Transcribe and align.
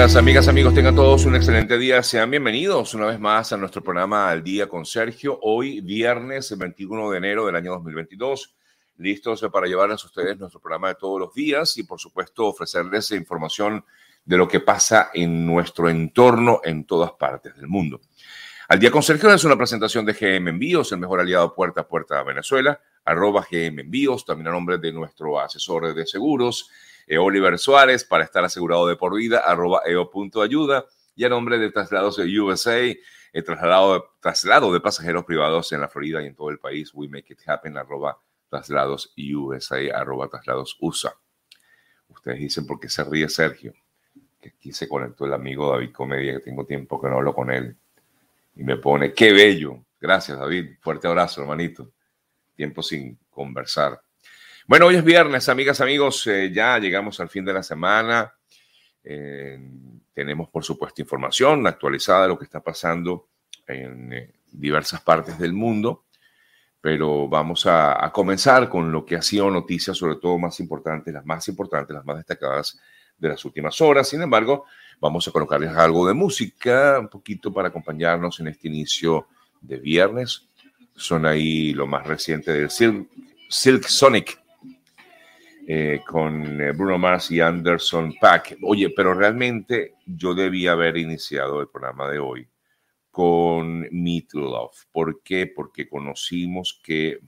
amigas, 0.00 0.48
amigos, 0.48 0.72
tengan 0.72 0.94
todos 0.94 1.26
un 1.26 1.36
excelente 1.36 1.76
día. 1.76 2.02
Sean 2.02 2.30
bienvenidos 2.30 2.94
una 2.94 3.04
vez 3.04 3.20
más 3.20 3.52
a 3.52 3.58
nuestro 3.58 3.82
programa 3.82 4.30
Al 4.30 4.42
Día 4.42 4.66
con 4.66 4.86
Sergio. 4.86 5.38
Hoy, 5.42 5.82
viernes 5.82 6.56
21 6.56 7.10
de 7.10 7.18
enero 7.18 7.44
del 7.44 7.54
año 7.54 7.72
2022, 7.72 8.56
listos 8.96 9.46
para 9.52 9.66
llevarles 9.66 10.02
a 10.02 10.06
ustedes 10.06 10.38
nuestro 10.38 10.58
programa 10.58 10.88
de 10.88 10.94
todos 10.94 11.20
los 11.20 11.34
días 11.34 11.76
y, 11.76 11.82
por 11.82 12.00
supuesto, 12.00 12.46
ofrecerles 12.46 13.10
información 13.10 13.84
de 14.24 14.38
lo 14.38 14.48
que 14.48 14.60
pasa 14.60 15.10
en 15.12 15.46
nuestro 15.46 15.90
entorno 15.90 16.62
en 16.64 16.86
todas 16.86 17.12
partes 17.12 17.54
del 17.56 17.68
mundo. 17.68 18.00
Al 18.68 18.78
Día 18.78 18.90
con 18.90 19.02
Sergio 19.02 19.30
es 19.30 19.44
una 19.44 19.56
presentación 19.56 20.06
de 20.06 20.14
GM 20.14 20.48
Envíos, 20.48 20.92
el 20.92 20.98
mejor 20.98 21.20
aliado 21.20 21.54
puerta 21.54 21.82
a 21.82 21.86
puerta 21.86 22.18
a 22.18 22.22
Venezuela, 22.22 22.80
arroba 23.04 23.46
GM 23.48 23.82
Envíos, 23.82 24.24
también 24.24 24.48
a 24.48 24.52
nombre 24.52 24.78
de 24.78 24.92
nuestro 24.92 25.38
asesor 25.38 25.92
de 25.92 26.06
seguros 26.06 26.70
Oliver 27.08 27.58
Suárez 27.58 28.04
para 28.04 28.24
estar 28.24 28.44
asegurado 28.44 28.86
de 28.86 28.96
por 28.96 29.14
vida, 29.14 29.40
arroba 29.40 29.82
eo.ayuda 29.84 30.86
y 31.16 31.24
a 31.24 31.28
nombre 31.28 31.58
de 31.58 31.70
Traslados 31.70 32.18
USA, 32.18 32.80
el 33.32 33.44
traslado, 33.44 33.94
de, 33.94 34.02
traslado 34.20 34.72
de 34.72 34.80
pasajeros 34.80 35.24
privados 35.24 35.72
en 35.72 35.80
la 35.80 35.88
Florida 35.88 36.22
y 36.22 36.26
en 36.26 36.34
todo 36.34 36.50
el 36.50 36.58
país, 36.58 36.90
we 36.94 37.08
make 37.08 37.32
it 37.32 37.40
happen, 37.46 37.76
arroba 37.76 38.18
traslados 38.48 39.12
USA, 39.16 39.78
arroba 39.94 40.28
traslados 40.28 40.76
USA. 40.80 41.14
Ustedes 42.08 42.38
dicen 42.38 42.66
por 42.66 42.80
qué 42.80 42.88
se 42.88 43.04
ríe 43.04 43.28
Sergio, 43.28 43.72
que 44.40 44.48
aquí 44.50 44.72
se 44.72 44.88
conectó 44.88 45.26
el 45.26 45.32
amigo 45.32 45.70
David 45.70 45.92
Comedia, 45.92 46.34
que 46.34 46.40
tengo 46.40 46.64
tiempo 46.64 47.00
que 47.00 47.08
no 47.08 47.16
hablo 47.16 47.34
con 47.34 47.50
él, 47.50 47.76
y 48.56 48.64
me 48.64 48.76
pone, 48.76 49.12
qué 49.12 49.32
bello. 49.32 49.84
Gracias 50.00 50.38
David, 50.38 50.78
fuerte 50.80 51.06
abrazo 51.06 51.42
hermanito. 51.42 51.92
Tiempo 52.56 52.82
sin 52.82 53.18
conversar. 53.30 54.00
Bueno, 54.70 54.86
hoy 54.86 54.94
es 54.94 55.02
viernes, 55.02 55.48
amigas, 55.48 55.80
amigos, 55.80 56.24
eh, 56.28 56.52
ya 56.54 56.78
llegamos 56.78 57.18
al 57.18 57.28
fin 57.28 57.44
de 57.44 57.52
la 57.52 57.60
semana. 57.60 58.32
Eh, 59.02 59.58
tenemos, 60.14 60.48
por 60.48 60.62
supuesto, 60.62 61.02
información 61.02 61.66
actualizada 61.66 62.22
de 62.22 62.28
lo 62.28 62.38
que 62.38 62.44
está 62.44 62.62
pasando 62.62 63.30
en 63.66 64.12
eh, 64.12 64.32
diversas 64.52 65.00
partes 65.00 65.40
del 65.40 65.54
mundo, 65.54 66.04
pero 66.80 67.28
vamos 67.28 67.66
a, 67.66 68.12
comenzar 68.14 68.68
con 68.68 68.92
lo 68.92 69.04
que 69.04 69.16
ha 69.16 69.22
sido 69.22 69.50
noticias, 69.50 69.96
sobre 69.96 70.14
todo 70.20 70.38
más 70.38 70.60
importantes, 70.60 71.12
las 71.12 71.26
más 71.26 71.48
importantes, 71.48 71.92
las 71.92 72.04
más 72.04 72.18
destacadas 72.18 72.78
de 73.18 73.28
las 73.28 73.44
últimas 73.44 73.80
horas. 73.80 74.08
Sin 74.08 74.22
embargo, 74.22 74.66
vamos 75.00 75.26
a 75.26 75.32
colocarles 75.32 75.76
algo 75.76 76.06
de 76.06 76.14
música, 76.14 76.96
un 77.00 77.08
poquito 77.08 77.52
para 77.52 77.70
acompañarnos 77.70 78.38
en 78.38 78.46
este 78.46 78.68
inicio 78.68 79.26
de 79.60 79.78
viernes. 79.78 80.46
Son 80.94 81.26
ahí 81.26 81.72
lo 81.72 81.88
más 81.88 82.06
reciente 82.06 82.52
del 82.52 82.70
Silk 82.70 83.82
Sonic 83.88 84.40
eh, 85.72 86.02
con 86.04 86.60
eh, 86.60 86.72
Bruno 86.72 86.98
Mars 86.98 87.30
y 87.30 87.40
Anderson 87.40 88.12
Pack. 88.20 88.56
Oye, 88.64 88.90
pero 88.90 89.14
realmente 89.14 89.94
yo 90.04 90.34
debía 90.34 90.72
haber 90.72 90.96
iniciado 90.96 91.60
el 91.60 91.68
programa 91.68 92.10
de 92.10 92.18
hoy 92.18 92.48
con 93.08 93.86
Meet 93.92 94.34
Love. 94.34 94.86
¿Por 94.90 95.22
qué? 95.22 95.46
Porque 95.46 95.88
conocimos 95.88 96.80
que 96.82 97.20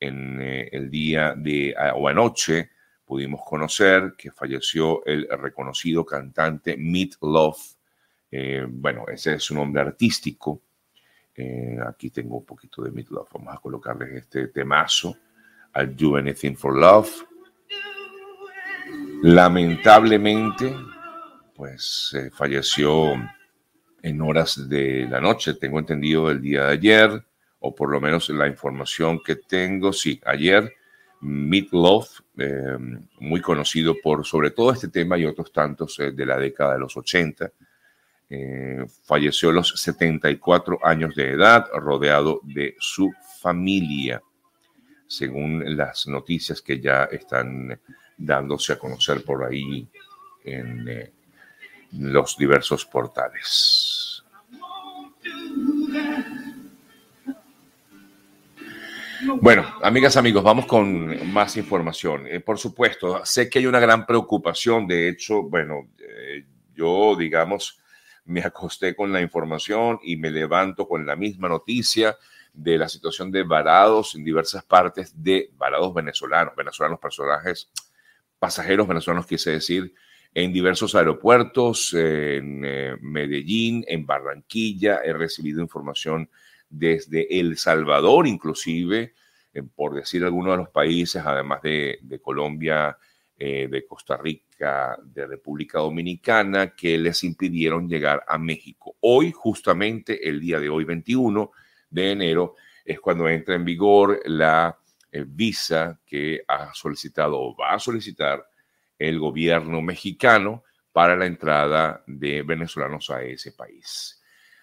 en 0.00 0.42
eh, 0.42 0.68
el 0.72 0.90
día 0.90 1.36
de, 1.36 1.76
o 1.94 2.08
anoche, 2.08 2.70
pudimos 3.04 3.42
conocer 3.46 4.14
que 4.18 4.32
falleció 4.32 5.06
el 5.06 5.28
reconocido 5.28 6.04
cantante 6.04 6.76
Meat 6.76 7.10
Love. 7.22 7.76
bueno, 8.68 9.04
ese 9.06 9.34
es 9.34 9.44
su 9.44 9.54
nombre 9.54 9.80
artístico. 9.80 10.60
aquí 11.86 12.10
tengo 12.10 12.38
un 12.38 12.44
poquito 12.44 12.82
de 12.82 12.90
Meat 12.90 13.10
Love. 13.10 13.28
Vamos 13.32 13.54
a 13.54 13.60
colocarles 13.60 14.24
este 14.24 14.48
temazo 14.48 15.16
I'll 15.74 15.94
Do 15.94 16.16
Anything 16.16 16.54
for 16.54 16.76
Love. 16.76 17.10
Lamentablemente, 19.22 20.74
pues 21.54 22.14
eh, 22.16 22.30
falleció 22.32 23.12
en 24.02 24.20
horas 24.22 24.66
de 24.68 25.06
la 25.10 25.20
noche, 25.20 25.54
tengo 25.54 25.78
entendido 25.78 26.30
el 26.30 26.40
día 26.40 26.64
de 26.64 26.72
ayer, 26.72 27.24
o 27.58 27.74
por 27.74 27.90
lo 27.90 28.00
menos 28.00 28.30
la 28.30 28.46
información 28.46 29.20
que 29.22 29.36
tengo, 29.36 29.92
sí, 29.92 30.18
ayer, 30.24 30.72
Meat 31.20 31.66
Love, 31.72 32.08
eh, 32.38 32.78
muy 33.18 33.42
conocido 33.42 33.94
por 34.02 34.24
sobre 34.24 34.52
todo 34.52 34.72
este 34.72 34.88
tema 34.88 35.18
y 35.18 35.26
otros 35.26 35.52
tantos 35.52 35.98
eh, 36.00 36.12
de 36.12 36.24
la 36.24 36.38
década 36.38 36.74
de 36.74 36.80
los 36.80 36.96
80, 36.96 37.52
falleció 39.04 39.50
a 39.50 39.52
los 39.52 39.70
74 39.70 40.78
años 40.84 41.16
de 41.16 41.32
edad, 41.32 41.66
rodeado 41.74 42.40
de 42.44 42.76
su 42.78 43.12
familia 43.40 44.22
según 45.10 45.76
las 45.76 46.06
noticias 46.06 46.62
que 46.62 46.80
ya 46.80 47.04
están 47.10 47.80
dándose 48.16 48.74
a 48.74 48.78
conocer 48.78 49.24
por 49.24 49.42
ahí 49.42 49.88
en 50.44 50.88
eh, 50.88 51.12
los 51.98 52.36
diversos 52.38 52.86
portales. 52.86 54.22
Bueno, 59.40 59.66
amigas, 59.82 60.16
amigos, 60.16 60.44
vamos 60.44 60.66
con 60.66 61.32
más 61.32 61.56
información. 61.56 62.28
Eh, 62.28 62.38
por 62.38 62.58
supuesto, 62.58 63.24
sé 63.24 63.50
que 63.50 63.58
hay 63.58 63.66
una 63.66 63.80
gran 63.80 64.06
preocupación. 64.06 64.86
De 64.86 65.08
hecho, 65.08 65.42
bueno, 65.42 65.88
eh, 65.98 66.44
yo, 66.72 67.16
digamos, 67.18 67.80
me 68.26 68.42
acosté 68.42 68.94
con 68.94 69.12
la 69.12 69.20
información 69.20 69.98
y 70.04 70.16
me 70.16 70.30
levanto 70.30 70.86
con 70.86 71.04
la 71.04 71.16
misma 71.16 71.48
noticia 71.48 72.16
de 72.52 72.78
la 72.78 72.88
situación 72.88 73.30
de 73.30 73.42
varados 73.42 74.14
en 74.14 74.24
diversas 74.24 74.64
partes 74.64 75.22
de 75.22 75.50
varados 75.56 75.94
venezolanos, 75.94 76.54
venezolanos 76.56 76.98
personajes, 76.98 77.70
pasajeros 78.38 78.88
venezolanos, 78.88 79.26
quise 79.26 79.52
decir, 79.52 79.94
en 80.34 80.52
diversos 80.52 80.94
aeropuertos, 80.94 81.92
en 81.94 82.62
eh, 82.64 82.96
Medellín, 83.00 83.84
en 83.88 84.06
Barranquilla. 84.06 85.00
He 85.04 85.12
recibido 85.12 85.60
información 85.60 86.30
desde 86.68 87.38
El 87.40 87.56
Salvador, 87.58 88.26
inclusive, 88.26 89.14
por 89.74 89.94
decir 89.94 90.24
algunos 90.24 90.52
de 90.52 90.58
los 90.58 90.68
países, 90.68 91.22
además 91.24 91.60
de, 91.62 92.20
Colombia, 92.22 92.96
eh, 93.36 93.68
de 93.68 93.84
Costa 93.86 94.16
Rica, 94.16 94.96
de 95.02 95.26
República 95.26 95.80
Dominicana, 95.80 96.74
que 96.76 96.96
les 96.96 97.24
impidieron 97.24 97.88
llegar 97.88 98.24
a 98.28 98.38
México. 98.38 98.96
Hoy, 99.00 99.32
justamente 99.32 100.28
el 100.28 100.40
día 100.40 100.60
de 100.60 100.68
hoy, 100.68 100.84
21, 100.84 101.50
de 101.90 102.12
enero 102.12 102.56
es 102.84 103.00
cuando 103.00 103.28
entra 103.28 103.54
en 103.54 103.64
vigor 103.64 104.20
la 104.24 104.78
eh, 105.12 105.24
visa 105.26 106.00
que 106.06 106.42
ha 106.46 106.72
solicitado 106.72 107.38
o 107.38 107.56
va 107.56 107.74
a 107.74 107.78
solicitar 107.78 108.46
el 108.98 109.18
gobierno 109.18 109.82
mexicano 109.82 110.64
para 110.92 111.16
la 111.16 111.26
entrada 111.26 112.02
de 112.06 112.42
venezolanos 112.42 113.10
a 113.10 113.22
ese 113.22 113.52
país. 113.52 114.20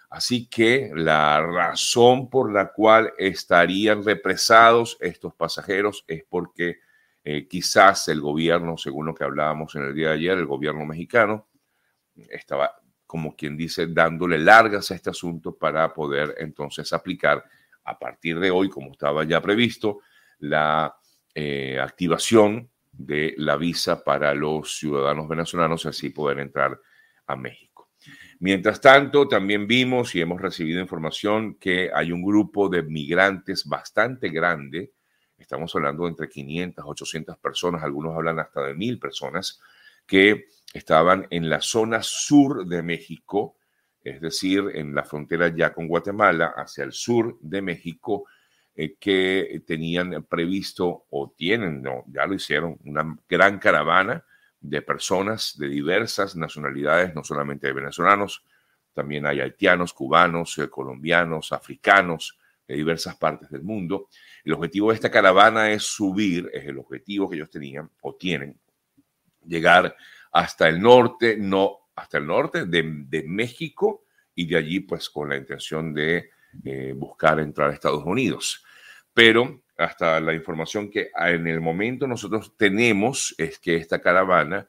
Así 0.10 0.48
que 0.48 0.92
la 0.94 1.42
razón 1.42 2.30
por 2.30 2.52
la 2.52 2.72
cual 2.72 3.14
estarían 3.18 4.06
represados 4.06 4.98
estos 5.02 5.34
pasajeros 5.34 6.06
es 6.08 6.24
porque 6.30 6.80
eh, 7.24 7.46
quizás 7.48 8.08
el 8.08 8.22
gobierno, 8.22 8.78
según 8.78 9.08
lo 9.08 9.16
que 9.16 9.26
hablábamos 9.26 9.76
en 9.76 9.84
el 9.84 9.94
día 9.94 10.10
de 10.10 10.14
ayer, 10.14 10.38
el 10.38 10.46
gobierno 10.46 10.86
mexicano 10.86 11.48
estaba 12.30 12.77
como 13.08 13.36
quien 13.36 13.56
dice, 13.58 13.88
dándole 13.88 14.38
largas 14.38 14.92
a 14.92 14.96
este 14.96 15.10
asunto 15.10 15.56
para 15.56 15.94
poder 15.94 16.36
entonces 16.38 16.92
aplicar 16.92 17.44
a 17.86 17.98
partir 17.98 18.38
de 18.40 18.52
hoy, 18.52 18.70
como 18.70 18.92
estaba 18.92 19.24
ya 19.24 19.42
previsto, 19.42 20.02
la 20.40 20.94
eh, 21.34 21.80
activación 21.80 22.70
de 22.92 23.34
la 23.38 23.56
visa 23.56 24.04
para 24.04 24.36
los 24.36 24.78
ciudadanos 24.78 25.28
venezolanos 25.28 25.86
y 25.86 25.88
así 25.88 26.10
poder 26.10 26.40
entrar 26.40 26.80
a 27.26 27.36
México. 27.36 27.90
Mientras 28.40 28.82
tanto, 28.82 29.28
también 29.28 29.68
vimos 29.68 30.14
y 30.14 30.22
hemos 30.22 30.42
recibido 30.42 30.82
información 30.82 31.56
que 31.56 31.90
hay 31.94 32.12
un 32.12 32.24
grupo 32.24 32.70
de 32.70 32.84
migrantes 32.84 33.66
bastante 33.66 34.30
grande, 34.30 34.92
estamos 35.38 35.76
hablando 35.76 36.04
de 36.04 36.10
entre 36.10 36.30
500, 36.30 36.86
800 36.86 37.38
personas, 37.38 37.84
algunos 37.84 38.16
hablan 38.16 38.40
hasta 38.40 38.64
de 38.64 38.76
mil 38.76 39.00
personas, 39.00 39.62
que 40.08 40.48
estaban 40.74 41.28
en 41.30 41.50
la 41.50 41.62
zona 41.62 42.02
sur 42.02 42.66
de 42.66 42.82
México, 42.82 43.58
es 44.02 44.22
decir, 44.22 44.64
en 44.74 44.96
la 44.96 45.04
frontera 45.04 45.54
ya 45.54 45.74
con 45.74 45.88
Guatemala, 45.88 46.54
hacia 46.56 46.86
el 46.86 46.94
sur 46.94 47.38
de 47.42 47.62
México, 47.62 48.26
eh, 48.74 48.96
que 49.00 49.64
tenían 49.68 50.26
previsto 50.30 51.06
o 51.10 51.34
tienen, 51.36 51.82
no, 51.82 52.06
ya 52.08 52.26
lo 52.26 52.36
hicieron, 52.36 52.78
una 52.86 53.18
gran 53.28 53.60
caravana 53.60 54.24
de 54.60 54.82
personas 54.82 55.56
de 55.58 55.68
diversas 55.68 56.36
nacionalidades, 56.36 57.14
no 57.14 57.24
solamente 57.24 57.68
de 57.68 57.74
venezolanos, 57.74 58.44
también 58.94 59.28
hay 59.28 59.42
haitianos, 59.42 59.94
cubanos, 59.94 60.58
eh, 60.58 60.70
colombianos, 60.70 61.52
africanos, 61.52 62.38
de 62.68 62.76
diversas 62.76 63.16
partes 63.16 63.50
del 63.50 63.64
mundo. 63.64 64.10
El 64.44 64.54
objetivo 64.54 64.90
de 64.90 64.96
esta 64.96 65.10
caravana 65.10 65.72
es 65.72 65.84
subir, 65.84 66.50
es 66.54 66.66
el 66.66 66.78
objetivo 66.78 67.30
que 67.30 67.38
ellos 67.38 67.50
tenían 67.50 67.90
o 68.02 68.16
tienen, 68.16 68.60
llegar 69.48 69.96
hasta 70.32 70.68
el 70.68 70.82
norte, 70.82 71.38
no, 71.38 71.90
hasta 71.96 72.18
el 72.18 72.28
norte 72.28 72.66
de, 72.66 72.84
México 73.26 74.04
y 74.36 74.48
de 74.48 74.58
allí 74.58 74.80
pues 74.82 75.10
con 75.10 75.30
la 75.30 75.38
intención 75.38 75.94
de 75.94 76.30
eh, 76.64 76.94
buscar 76.96 77.40
entrar 77.40 77.70
a 77.70 77.74
Estados 77.74 78.04
Unidos. 78.06 78.64
Pero 79.14 79.62
hasta 79.78 80.20
la 80.20 80.34
información 80.34 80.90
que 80.90 81.10
en 81.16 81.48
el 81.48 81.62
momento 81.62 82.08
nosotros 82.08 82.56
tenemos 82.58 83.34
es 83.38 83.60
que 83.60 83.76
esta 83.76 84.00
caravana 84.00 84.68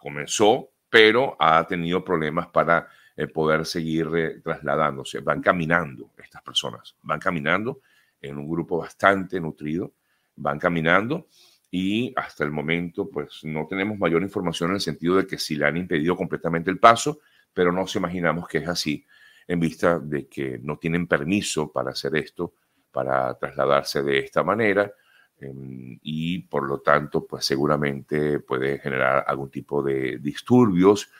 comenzó, 0.00 0.70
pero 0.88 1.36
ha 1.38 1.66
tenido 1.66 2.02
problemas 2.02 2.48
para 2.48 2.88
eh, 3.16 3.26
poder 3.26 3.66
seguir 3.66 4.08
eh, 4.16 4.40
trasladándose. 4.42 5.20
Van 5.20 5.42
caminando 5.42 6.10
estas 6.16 6.42
personas, 6.42 6.96
van 7.02 7.20
caminando 7.20 7.80
en 8.20 8.38
un 8.38 8.48
grupo 8.48 8.78
bastante 8.78 9.38
nutrido, 9.38 9.92
van 10.36 10.58
caminando 10.58 11.26
y 11.70 12.12
hasta 12.16 12.44
el 12.44 12.50
momento 12.50 13.08
pues 13.08 13.40
no 13.44 13.66
tenemos 13.68 13.98
mayor 13.98 14.22
información 14.22 14.70
en 14.70 14.76
el 14.76 14.80
sentido 14.80 15.16
de 15.16 15.26
que 15.26 15.38
si 15.38 15.54
le 15.54 15.66
han 15.66 15.76
impedido 15.76 16.16
completamente 16.16 16.70
el 16.70 16.78
paso, 16.78 17.20
pero 17.52 17.70
no 17.70 17.82
nos 17.82 17.94
imaginamos 17.96 18.48
que 18.48 18.58
es 18.58 18.68
así 18.68 19.06
en 19.46 19.60
vista 19.60 19.98
de 19.98 20.28
que 20.28 20.58
no 20.62 20.78
tienen 20.78 21.06
permiso 21.06 21.72
para 21.72 21.90
hacer 21.90 22.16
esto, 22.16 22.54
para 22.90 23.38
trasladarse 23.38 24.02
de 24.02 24.18
esta 24.18 24.42
manera 24.42 24.92
em, 25.38 25.98
y 26.02 26.40
por 26.40 26.66
lo 26.66 26.80
tanto 26.80 27.26
pues 27.26 27.44
seguramente 27.44 28.40
puede 28.40 28.78
generar 28.80 29.24
algún 29.26 29.50
tipo 29.50 29.82
de 29.82 30.18
disturbios 30.18 31.10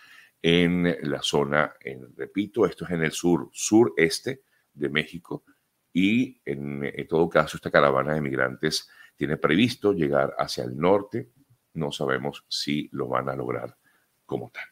en 0.42 0.96
la 1.02 1.22
zona, 1.22 1.74
en, 1.80 2.16
repito, 2.16 2.66
esto 2.66 2.86
es 2.86 2.90
en 2.92 3.02
el 3.02 3.12
sur, 3.12 3.50
sureste 3.52 4.42
de 4.72 4.88
México 4.88 5.44
y 5.92 6.40
en 6.44 7.06
todo 7.08 7.28
caso 7.28 7.56
esta 7.56 7.70
caravana 7.70 8.14
de 8.14 8.20
migrantes 8.20 8.88
tiene 9.20 9.36
previsto 9.36 9.92
llegar 9.92 10.34
hacia 10.38 10.64
el 10.64 10.78
norte. 10.78 11.28
No 11.74 11.92
sabemos 11.92 12.46
si 12.48 12.88
lo 12.92 13.06
van 13.06 13.28
a 13.28 13.36
lograr 13.36 13.76
como 14.24 14.50
tal. 14.50 14.64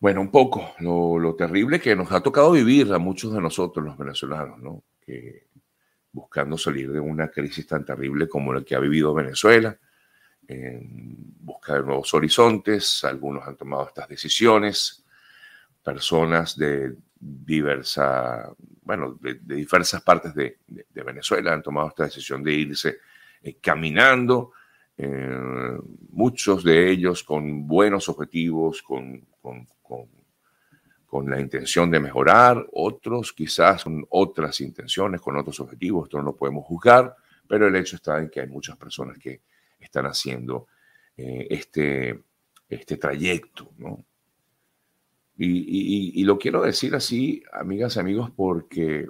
Bueno, 0.00 0.20
un 0.20 0.32
poco 0.32 0.74
lo, 0.80 1.36
terrible 1.36 1.78
que 1.78 1.94
nos 1.94 2.10
ha 2.10 2.20
tocado 2.20 2.50
vivir 2.50 2.92
a 2.92 2.98
muchos 2.98 3.32
de 3.32 3.40
nosotros, 3.40 3.86
los 3.86 3.96
venezolanos, 3.96 4.58
¿no? 4.58 4.82
Buscando 6.10 6.58
salir 6.58 6.90
de 6.90 6.98
una 6.98 7.28
crisis 7.28 7.64
tan 7.64 7.84
terrible 7.84 8.28
como 8.28 8.52
la 8.52 8.64
que 8.64 8.74
ha 8.74 8.80
vivido 8.80 9.14
Venezuela, 9.14 9.78
en 10.48 11.14
busca 11.38 11.74
de 11.74 11.84
nuevos 11.84 12.12
horizontes, 12.12 13.04
algunos 13.04 13.46
han 13.46 13.56
tomado 13.56 13.86
estas 13.86 14.08
decisiones, 14.08 15.04
personas 15.84 16.56
de 16.56 16.96
diversa, 17.20 18.52
bueno, 18.88 19.18
de, 19.20 19.34
diversas 19.34 20.00
partes 20.00 20.34
de, 20.34 20.56
Venezuela 20.94 21.52
han 21.52 21.62
tomado 21.62 21.88
esta 21.88 22.04
decisión 22.04 22.42
de 22.42 22.54
irse 22.54 22.96
eh, 23.42 23.58
caminando, 23.60 24.52
eh, 24.96 25.78
muchos 26.08 26.64
de 26.64 26.90
ellos 26.90 27.22
con 27.22 27.66
buenos 27.66 28.08
objetivos, 28.08 28.80
con, 28.80 29.26
con, 29.42 29.66
con, 31.06 31.28
la 31.28 31.38
intención 31.38 31.90
de 31.90 32.00
mejorar, 32.00 32.66
otros 32.72 33.34
quizás 33.34 33.84
con 33.84 34.06
otras 34.08 34.58
intenciones, 34.62 35.20
con 35.20 35.36
otros 35.36 35.60
objetivos, 35.60 36.04
esto 36.04 36.16
no 36.16 36.24
lo 36.24 36.36
podemos 36.36 36.64
juzgar, 36.64 37.14
pero 37.46 37.68
el 37.68 37.76
hecho 37.76 37.96
está 37.96 38.18
en 38.18 38.30
que 38.30 38.40
hay 38.40 38.46
muchas 38.46 38.78
personas 38.78 39.18
que 39.18 39.42
están 39.78 40.06
haciendo 40.06 40.68
eh, 41.14 41.46
este, 41.50 42.22
este 42.70 42.96
trayecto, 42.96 43.70
¿no? 43.76 44.02
Y, 45.40 46.24
lo 46.24 46.36
quiero 46.36 46.62
decir 46.62 46.96
así, 46.96 47.42
amigas 47.52 47.94
y 47.94 48.00
amigos, 48.00 48.32
porque 48.34 49.06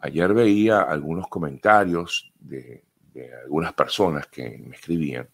ayer 0.00 0.32
veía 0.32 0.80
algunos 0.80 1.28
comentarios 1.28 2.32
de, 2.38 2.82
algunas 3.44 3.74
personas 3.74 4.28
que 4.28 4.58
me 4.58 4.76
escribían, 4.76 5.28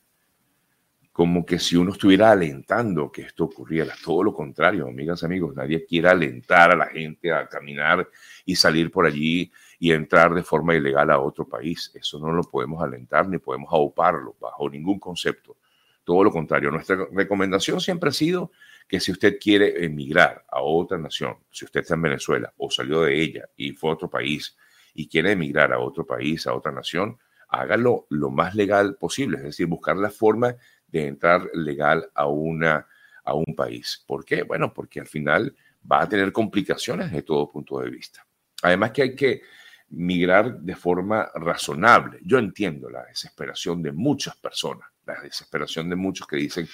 como 1.12 1.44
que 1.46 1.58
si 1.58 1.76
uno 1.76 1.92
estuviera 1.92 2.32
alentando 2.32 3.12
que 3.12 3.22
esto 3.22 3.44
ocurriera. 3.44 3.94
Todo 4.04 4.24
lo 4.24 4.34
contrario, 4.34 4.88
amigas 4.88 5.22
y 5.22 5.26
amigos, 5.26 5.54
nadie 5.54 5.84
quiere 5.84 6.08
alentar 6.08 6.72
a 6.72 6.76
la 6.76 6.86
gente 6.86 7.32
a 7.32 7.46
caminar 7.48 8.08
y 8.44 8.56
salir 8.56 8.90
por 8.90 9.06
allí 9.06 9.52
y 9.78 9.92
entrar 9.92 10.34
de 10.34 10.42
forma 10.42 10.74
ilegal 10.74 11.10
a 11.10 11.20
otro 11.20 11.46
país. 11.46 11.92
Eso 11.94 12.18
no 12.18 12.32
lo 12.32 12.42
podemos 12.42 12.82
alentar 12.82 13.28
ni 13.28 13.38
podemos 13.38 13.72
auparlo 13.72 14.34
bajo 14.40 14.68
ningún 14.68 14.98
concepto. 14.98 15.58
Todo 16.02 16.24
lo 16.24 16.32
contrario, 16.32 16.70
nuestra 16.70 17.06
recomendación 17.12 17.80
siempre 17.80 18.10
ha 18.10 18.12
sido 18.12 18.50
que 18.88 19.00
si 19.00 19.12
usted 19.12 19.38
quiere 19.40 19.84
emigrar 19.84 20.44
a 20.48 20.62
otra 20.62 20.98
nación, 20.98 21.38
si 21.50 21.64
usted 21.64 21.80
está 21.80 21.94
en 21.94 22.02
Venezuela 22.02 22.52
o 22.58 22.70
salió 22.70 23.02
de 23.02 23.20
ella 23.20 23.48
y 23.56 23.72
fue 23.72 23.90
a 23.90 23.94
otro 23.94 24.10
país 24.10 24.56
y 24.94 25.08
quiere 25.08 25.32
emigrar 25.32 25.72
a 25.72 25.78
otro 25.78 26.06
país, 26.06 26.46
a 26.46 26.54
otra 26.54 26.72
nación, 26.72 27.18
hágalo 27.48 28.06
lo 28.10 28.30
más 28.30 28.54
legal 28.54 28.96
posible, 28.96 29.38
es 29.38 29.44
decir, 29.44 29.66
buscar 29.66 29.96
la 29.96 30.10
forma 30.10 30.56
de 30.86 31.06
entrar 31.06 31.48
legal 31.54 32.10
a, 32.14 32.26
una, 32.26 32.86
a 33.24 33.34
un 33.34 33.54
país. 33.56 34.02
¿Por 34.06 34.24
qué? 34.24 34.42
Bueno, 34.42 34.72
porque 34.72 35.00
al 35.00 35.06
final 35.06 35.54
va 35.90 36.02
a 36.02 36.08
tener 36.08 36.32
complicaciones 36.32 37.10
de 37.12 37.22
todo 37.22 37.50
punto 37.50 37.80
de 37.80 37.90
vista. 37.90 38.26
Además 38.62 38.92
que 38.92 39.02
hay 39.02 39.16
que 39.16 39.42
migrar 39.90 40.60
de 40.60 40.74
forma 40.74 41.30
razonable. 41.34 42.18
Yo 42.22 42.38
entiendo 42.38 42.88
la 42.88 43.04
desesperación 43.04 43.82
de 43.82 43.92
muchas 43.92 44.36
personas, 44.36 44.88
la 45.04 45.20
desesperación 45.20 45.90
de 45.90 45.96
muchos 45.96 46.26
que 46.26 46.36
dicen, 46.36 46.66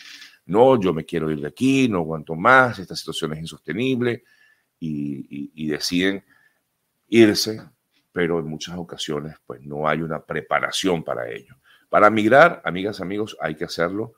no, 0.48 0.80
yo 0.80 0.94
me 0.94 1.04
quiero 1.04 1.30
ir 1.30 1.40
de 1.40 1.48
aquí, 1.48 1.88
no 1.88 1.98
aguanto 1.98 2.34
más, 2.34 2.78
esta 2.78 2.96
situación 2.96 3.34
es 3.34 3.40
insostenible 3.40 4.24
y, 4.80 5.68
deciden 5.68 6.24
irse, 7.08 7.60
pero 8.10 8.40
en 8.40 8.46
muchas 8.46 8.76
ocasiones 8.78 9.36
pues 9.46 9.60
no 9.60 9.86
hay 9.86 10.00
una 10.00 10.24
preparación 10.24 11.04
para 11.04 11.28
ello. 11.28 11.56
Para 11.90 12.08
migrar, 12.08 12.62
amigas, 12.64 13.02
amigos, 13.02 13.36
hay 13.40 13.56
que 13.56 13.64
hacerlo 13.64 14.14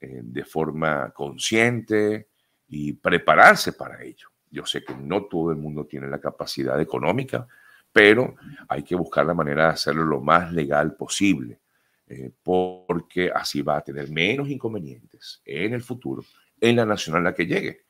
eh, 0.00 0.20
de 0.22 0.44
forma 0.44 1.10
consciente 1.10 2.28
y 2.66 2.94
prepararse 2.94 3.74
para 3.74 4.02
ello. 4.02 4.28
Yo 4.50 4.64
sé 4.64 4.82
que 4.82 4.94
no 4.94 5.24
todo 5.24 5.50
el 5.50 5.58
mundo 5.58 5.84
tiene 5.84 6.08
la 6.08 6.18
capacidad 6.18 6.80
económica, 6.80 7.46
pero 7.92 8.34
hay 8.66 8.82
que 8.82 8.94
buscar 8.94 9.26
la 9.26 9.34
manera 9.34 9.64
de 9.64 9.72
hacerlo 9.74 10.04
lo 10.04 10.20
más 10.20 10.50
legal 10.52 10.94
posible. 10.96 11.60
Eh, 12.12 12.32
porque 12.42 13.30
así 13.32 13.62
va 13.62 13.76
a 13.76 13.84
tener 13.84 14.10
menos 14.10 14.48
inconvenientes 14.48 15.40
en 15.44 15.74
el 15.74 15.80
futuro 15.80 16.24
en 16.60 16.74
la 16.74 16.84
nacional 16.84 17.20
a 17.20 17.30
la 17.30 17.34
que 17.36 17.46
llegue. 17.46 17.84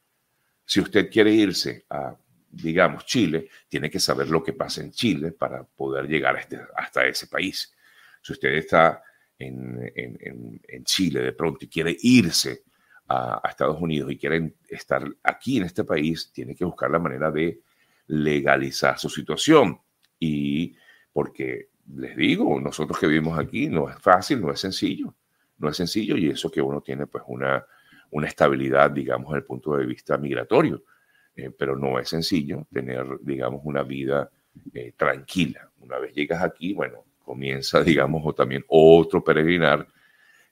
Si 0.62 0.78
usted 0.78 1.10
quiere 1.10 1.32
irse 1.32 1.86
a, 1.88 2.14
digamos, 2.50 3.06
Chile, 3.06 3.48
tiene 3.66 3.88
que 3.88 3.98
saber 3.98 4.28
lo 4.28 4.42
que 4.42 4.52
pasa 4.52 4.82
en 4.82 4.92
Chile 4.92 5.32
para 5.32 5.64
poder 5.64 6.06
llegar 6.06 6.36
este, 6.36 6.60
hasta 6.76 7.06
ese 7.06 7.28
país. 7.28 7.74
Si 8.20 8.34
usted 8.34 8.52
está 8.52 9.02
en, 9.38 9.90
en, 9.96 10.84
Chile 10.84 11.20
de 11.20 11.32
pronto 11.32 11.64
y 11.64 11.68
quiere 11.68 11.96
irse 11.98 12.64
a, 13.08 13.40
a 13.42 13.48
Estados 13.48 13.80
Unidos 13.80 14.12
y 14.12 14.18
quiere 14.18 14.52
estar 14.68 15.02
aquí 15.22 15.56
en 15.56 15.64
este 15.64 15.84
país, 15.84 16.30
tiene 16.30 16.54
que 16.54 16.66
buscar 16.66 16.90
la 16.90 16.98
manera 16.98 17.30
de 17.30 17.62
legalizar 18.08 18.98
su 18.98 19.08
situación. 19.08 19.80
Y 20.18 20.76
porque 21.10 21.69
les 21.96 22.16
digo, 22.16 22.60
nosotros 22.60 22.98
que 22.98 23.06
vivimos 23.06 23.38
aquí, 23.38 23.68
no 23.68 23.88
es 23.88 23.98
fácil, 23.98 24.40
no 24.40 24.52
es 24.52 24.60
sencillo, 24.60 25.14
no 25.58 25.68
es 25.68 25.76
sencillo 25.76 26.16
y 26.16 26.30
eso 26.30 26.50
que 26.50 26.60
uno 26.60 26.80
tiene 26.80 27.06
pues 27.06 27.24
una, 27.26 27.64
una 28.10 28.26
estabilidad, 28.26 28.90
digamos, 28.90 29.30
desde 29.30 29.38
el 29.38 29.44
punto 29.44 29.76
de 29.76 29.86
vista 29.86 30.16
migratorio, 30.18 30.82
eh, 31.36 31.50
pero 31.56 31.76
no 31.76 31.98
es 31.98 32.08
sencillo 32.08 32.66
tener, 32.72 33.06
digamos, 33.20 33.60
una 33.64 33.82
vida 33.82 34.30
eh, 34.74 34.92
tranquila. 34.96 35.70
Una 35.80 35.98
vez 35.98 36.14
llegas 36.14 36.42
aquí, 36.42 36.72
bueno, 36.72 37.04
comienza, 37.18 37.82
digamos, 37.84 38.22
o 38.24 38.34
también 38.34 38.64
otro 38.68 39.22
peregrinar 39.22 39.86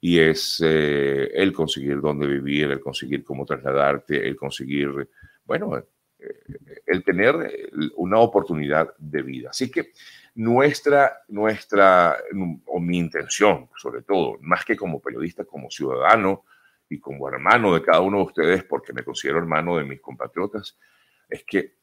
y 0.01 0.21
es 0.21 0.63
eh, 0.65 1.31
el 1.35 1.53
conseguir 1.53 2.01
dónde 2.01 2.27
vivir, 2.27 2.71
el 2.71 2.81
conseguir 2.81 3.25
cómo 3.25 3.45
trasladarte, 3.45 4.29
el 4.29 4.37
conseguir, 4.37 5.09
bueno, 5.45 5.83
el 6.87 7.05
tener 7.05 7.71
una 7.97 8.19
oportunidad 8.19 8.93
de 8.99 9.23
vida. 9.23 9.51
Así 9.51 9.71
que 9.71 9.93
nuestra, 10.39 11.25
nuestra, 11.27 12.17
o 12.67 12.79
mi 12.79 12.99
intención, 12.99 13.69
sobre 13.77 14.03
todo, 14.03 14.39
más 14.41 14.65
que 14.65 14.77
como 14.77 15.03
periodista, 15.03 15.45
como 15.45 15.69
ciudadano 15.69 16.45
y 16.89 17.01
como 17.01 17.29
hermano 17.29 17.75
de 17.75 17.83
cada 17.83 18.01
uno 18.03 18.19
de 18.19 18.25
ustedes, 18.25 18.63
porque 18.63 18.93
me 18.93 19.03
considero 19.03 19.39
hermano 19.39 19.77
de 19.77 19.85
mis 19.85 20.01
compatriotas, 20.01 20.79
es 21.29 21.43
que, 21.45 21.79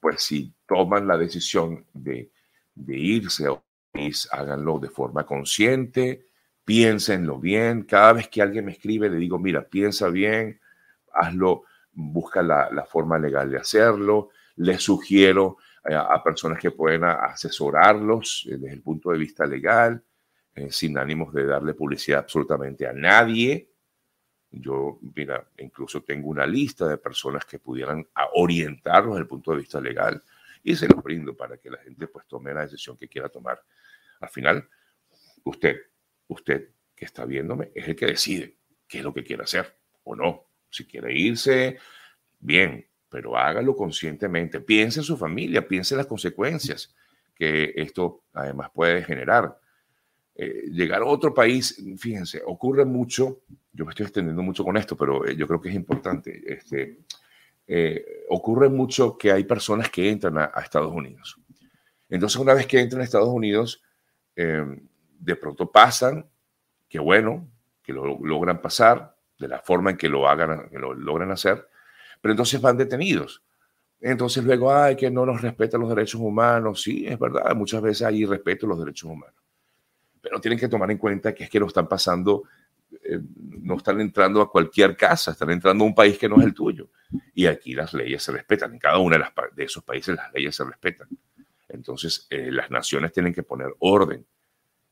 pues, 0.00 0.22
si 0.22 0.54
toman 0.66 1.06
la 1.06 1.18
decisión 1.18 1.84
de, 1.92 2.32
de 2.74 2.96
irse 2.96 3.46
a 3.46 3.62
país, 3.92 4.26
háganlo 4.32 4.78
de 4.78 4.88
forma 4.88 5.26
consciente, 5.26 6.28
piénsenlo 6.64 7.38
bien. 7.38 7.82
Cada 7.82 8.14
vez 8.14 8.28
que 8.28 8.40
alguien 8.40 8.64
me 8.64 8.72
escribe, 8.72 9.10
le 9.10 9.18
digo, 9.18 9.38
mira, 9.38 9.68
piensa 9.68 10.08
bien, 10.08 10.58
hazlo, 11.12 11.64
busca 11.92 12.42
la, 12.42 12.70
la 12.70 12.86
forma 12.86 13.18
legal 13.18 13.50
de 13.50 13.58
hacerlo. 13.58 14.30
Les 14.56 14.82
sugiero 14.82 15.58
a, 15.94 16.22
personas 16.22 16.58
que 16.60 16.70
pueden 16.70 17.04
asesorarlos 17.04 18.46
eh, 18.50 18.56
desde 18.58 18.74
el 18.74 18.82
punto 18.82 19.10
de 19.10 19.18
vista 19.18 19.46
legal, 19.46 20.02
eh, 20.54 20.70
sin 20.70 20.98
ánimos 20.98 21.32
de 21.32 21.46
darle 21.46 21.74
publicidad 21.74 22.20
absolutamente 22.20 22.86
a 22.86 22.92
nadie. 22.92 23.70
Yo, 24.50 24.98
mira, 25.14 25.46
incluso 25.58 26.02
tengo 26.02 26.28
una 26.28 26.46
lista 26.46 26.88
de 26.88 26.98
personas 26.98 27.44
que 27.44 27.58
pudieran 27.58 28.06
orientarlos 28.34 29.14
desde 29.14 29.22
el 29.22 29.28
punto 29.28 29.52
de 29.52 29.58
vista 29.58 29.80
legal 29.80 30.22
y 30.62 30.74
se 30.74 30.88
los 30.88 31.02
brindo 31.02 31.36
para 31.36 31.58
que 31.58 31.70
la 31.70 31.78
gente 31.78 32.08
pues 32.08 32.26
tome 32.26 32.52
la 32.52 32.62
decisión 32.62 32.96
que 32.96 33.08
quiera 33.08 33.28
tomar. 33.28 33.62
Al 34.20 34.28
final, 34.28 34.68
usted, 35.44 35.76
usted 36.28 36.70
que 36.94 37.04
está 37.04 37.24
viéndome, 37.24 37.70
es 37.74 37.86
el 37.88 37.94
que 37.94 38.06
decide 38.06 38.56
qué 38.86 38.98
es 38.98 39.04
lo 39.04 39.14
que 39.14 39.22
quiere 39.22 39.44
hacer 39.44 39.76
o 40.04 40.16
no. 40.16 40.46
Si 40.70 40.86
quiere 40.86 41.12
irse, 41.12 41.78
bien, 42.38 42.87
pero 43.08 43.36
hágalo 43.36 43.74
conscientemente. 43.74 44.60
Piense 44.60 45.00
en 45.00 45.04
su 45.04 45.16
familia, 45.16 45.66
piense 45.66 45.94
en 45.94 45.98
las 45.98 46.06
consecuencias 46.06 46.94
que 47.34 47.72
esto 47.76 48.24
además 48.32 48.70
puede 48.74 49.04
generar. 49.04 49.58
eh, 50.40 50.70
llegar 50.70 51.02
a 51.02 51.06
otro 51.06 51.34
país, 51.34 51.82
fíjense, 51.98 52.40
ocurre 52.46 52.84
mucho, 52.84 53.40
yo 53.72 53.84
me 53.84 53.90
estoy 53.90 54.04
extendiendo 54.06 54.40
mucho 54.40 54.62
con 54.62 54.76
esto, 54.76 54.96
pero 54.96 55.26
eh, 55.26 55.34
yo 55.34 55.48
creo 55.48 55.60
que 55.60 55.68
es 55.68 55.74
importante, 55.74 56.42
este, 56.46 57.00
eh, 57.66 58.24
ocurre 58.28 58.68
mucho 58.68 59.18
que 59.18 59.32
hay 59.32 59.42
personas 59.42 59.90
que 59.90 60.08
entran 60.08 60.38
a, 60.38 60.52
Estados 60.62 60.92
Unidos. 60.92 61.40
Entonces, 62.08 62.40
una 62.40 62.54
vez 62.54 62.66
que 62.66 62.78
entran 62.78 63.00
a 63.00 63.04
Estados 63.04 63.28
Unidos, 63.28 63.82
de 64.36 65.34
pronto 65.34 65.72
pasan, 65.72 66.24
qué 66.88 67.00
bueno, 67.00 67.48
que 67.82 67.92
lo 67.92 68.18
logran 68.20 68.62
pasar 68.62 69.16
de 69.36 69.48
la 69.48 69.58
forma 69.58 69.90
en 69.90 69.96
que 69.96 70.08
lo 70.08 70.28
hagan, 70.28 70.68
que 70.68 70.78
lo 70.78 70.94
logran 70.94 71.32
hacer, 71.32 71.66
pero 72.20 72.32
entonces 72.32 72.60
van 72.60 72.76
detenidos. 72.76 73.42
Entonces 74.00 74.44
luego, 74.44 74.72
ay, 74.72 74.96
que 74.96 75.10
no 75.10 75.26
nos 75.26 75.40
respetan 75.42 75.80
los 75.80 75.88
derechos 75.90 76.20
humanos. 76.20 76.82
Sí, 76.82 77.06
es 77.06 77.18
verdad, 77.18 77.54
muchas 77.54 77.82
veces 77.82 78.06
hay 78.06 78.24
respeto 78.24 78.66
a 78.66 78.70
los 78.70 78.78
derechos 78.78 79.10
humanos. 79.10 79.36
Pero 80.20 80.40
tienen 80.40 80.58
que 80.58 80.68
tomar 80.68 80.90
en 80.90 80.98
cuenta 80.98 81.34
que 81.34 81.44
es 81.44 81.50
que 81.50 81.58
lo 81.58 81.66
están 81.66 81.88
pasando, 81.88 82.44
eh, 83.02 83.18
no 83.62 83.76
están 83.76 84.00
entrando 84.00 84.40
a 84.40 84.50
cualquier 84.50 84.96
casa, 84.96 85.32
están 85.32 85.50
entrando 85.50 85.84
a 85.84 85.86
un 85.86 85.94
país 85.94 86.18
que 86.18 86.28
no 86.28 86.36
es 86.38 86.44
el 86.44 86.54
tuyo. 86.54 86.90
Y 87.34 87.46
aquí 87.46 87.74
las 87.74 87.92
leyes 87.92 88.22
se 88.22 88.32
respetan. 88.32 88.72
En 88.74 88.78
cada 88.78 88.98
uno 88.98 89.16
de, 89.54 89.64
esos 89.64 89.82
países 89.82 90.14
las 90.14 90.32
leyes 90.32 90.54
se 90.54 90.64
respetan. 90.64 91.08
Entonces, 91.68 92.26
eh, 92.30 92.50
las 92.50 92.70
naciones 92.70 93.12
tienen 93.12 93.34
que 93.34 93.42
poner 93.42 93.74
orden. 93.80 94.24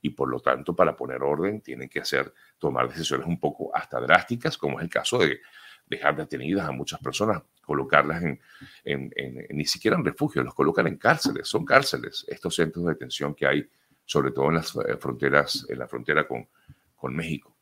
Y 0.02 0.10
por 0.10 0.28
lo 0.28 0.40
tanto, 0.40 0.74
para 0.74 0.96
poner 0.96 1.22
orden, 1.22 1.60
tienen 1.60 1.88
que 1.88 2.00
hacer, 2.00 2.32
tomar 2.58 2.88
decisiones 2.88 3.26
un 3.26 3.40
poco 3.40 3.74
hasta 3.74 4.00
drásticas, 4.00 4.58
como 4.58 4.78
es 4.78 4.84
el 4.84 4.90
caso 4.90 5.18
de 5.18 5.40
dejar 5.86 6.16
detenidas 6.16 6.68
a 6.68 6.72
muchas 6.72 7.00
personas, 7.00 7.42
colocarlas 7.62 8.22
en, 8.22 9.12
ni 9.50 9.64
siquiera 9.64 9.96
en 9.96 10.04
refugios, 10.04 10.44
los 10.44 10.54
colocan 10.54 10.86
en 10.86 10.96
cárceles, 10.96 11.48
son 11.48 11.64
cárceles, 11.64 12.24
estos 12.28 12.54
centros 12.54 12.84
de 12.84 12.92
detención 12.92 13.34
que 13.34 13.46
hay, 13.46 13.68
sobre 14.04 14.30
todo 14.30 14.48
en 14.48 14.54
las 14.54 14.74
eh, 14.76 14.96
fronteras, 14.98 15.66
en 15.68 15.78
la 15.78 15.88
frontera 15.88 16.26
con, 16.26 16.48
con 16.94 17.14
México. 17.14 17.56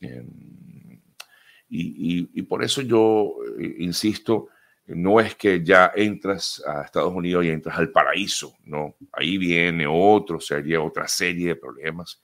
Em, 0.00 1.00
y, 1.68 2.28
y, 2.34 2.42
por 2.42 2.62
eso 2.62 2.82
yo 2.82 3.34
eh, 3.58 3.76
insisto, 3.78 4.48
no 4.86 5.20
es 5.20 5.34
que 5.36 5.64
ya 5.64 5.90
entras 5.94 6.62
a 6.66 6.82
Estados 6.82 7.14
Unidos 7.14 7.44
y 7.44 7.48
entras 7.48 7.78
al 7.78 7.90
paraíso, 7.90 8.56
no, 8.64 8.96
ahí 9.12 9.38
viene 9.38 9.86
otro 9.88 10.38
serie, 10.38 10.76
otra 10.76 11.08
serie 11.08 11.48
de 11.48 11.56
problemas, 11.56 12.20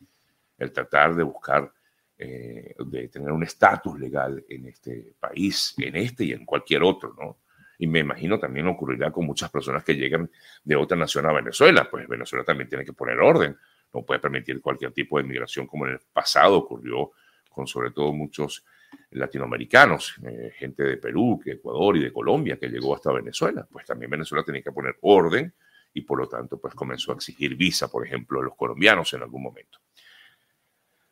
el 0.58 0.72
tratar 0.72 1.14
de 1.14 1.22
buscar 1.22 1.72
eh, 2.18 2.74
de 2.78 3.08
tener 3.08 3.30
un 3.30 3.44
estatus 3.44 3.98
legal 3.98 4.44
en 4.48 4.66
este 4.66 5.14
país, 5.20 5.74
en 5.78 5.94
este 5.96 6.24
y 6.24 6.32
en 6.32 6.44
cualquier 6.44 6.82
otro, 6.82 7.14
¿no? 7.16 7.38
Y 7.78 7.86
me 7.86 8.00
imagino 8.00 8.40
también 8.40 8.66
ocurrirá 8.66 9.12
con 9.12 9.24
muchas 9.24 9.50
personas 9.50 9.84
que 9.84 9.94
llegan 9.94 10.28
de 10.64 10.74
otra 10.74 10.96
nación 10.96 11.26
a 11.26 11.32
Venezuela, 11.32 11.88
pues 11.88 12.08
Venezuela 12.08 12.44
también 12.44 12.68
tiene 12.68 12.84
que 12.84 12.92
poner 12.92 13.20
orden, 13.20 13.56
no 13.94 14.04
puede 14.04 14.18
permitir 14.18 14.60
cualquier 14.60 14.92
tipo 14.92 15.18
de 15.18 15.24
migración 15.24 15.66
como 15.68 15.86
en 15.86 15.92
el 15.92 16.00
pasado 16.12 16.58
ocurrió 16.58 17.12
con 17.48 17.68
sobre 17.68 17.92
todo 17.92 18.12
muchos 18.12 18.64
latinoamericanos, 19.10 20.16
eh, 20.24 20.50
gente 20.56 20.82
de 20.82 20.96
Perú, 20.96 21.40
que 21.42 21.52
Ecuador 21.52 21.96
y 21.96 22.02
de 22.02 22.12
Colombia 22.12 22.58
que 22.58 22.68
llegó 22.68 22.96
hasta 22.96 23.12
Venezuela, 23.12 23.66
pues 23.70 23.86
también 23.86 24.10
Venezuela 24.10 24.44
tenía 24.44 24.62
que 24.62 24.72
poner 24.72 24.96
orden 25.02 25.54
y 25.94 26.02
por 26.02 26.18
lo 26.18 26.28
tanto 26.28 26.60
pues 26.60 26.74
comenzó 26.74 27.12
a 27.12 27.14
exigir 27.14 27.54
visa, 27.54 27.88
por 27.88 28.04
ejemplo, 28.04 28.40
a 28.40 28.42
los 28.42 28.56
colombianos 28.56 29.12
en 29.14 29.22
algún 29.22 29.42
momento. 29.42 29.78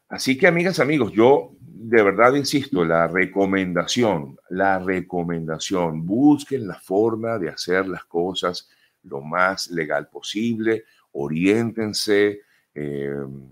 Así 0.09 0.39
que, 0.39 0.47
amigas, 0.47 0.79
amigos, 0.79 1.13
yo 1.13 1.57
de 1.61 2.03
verdad 2.03 2.35
insisto, 2.35 2.85
la 2.85 3.07
recomendación, 3.07 4.37
la 4.51 4.81
recomendación, 4.81 6.05
busquen 6.05 6.67
la 6.67 6.81
forma 6.81 7.39
de 7.39 7.49
hacer 7.49 7.87
las 7.87 8.05
cosas 8.07 8.69
lo 9.05 9.21
más 9.21 9.71
legal 9.71 10.09
posible, 10.09 10.85
oriéntense, 11.13 12.41
em, 12.75 13.49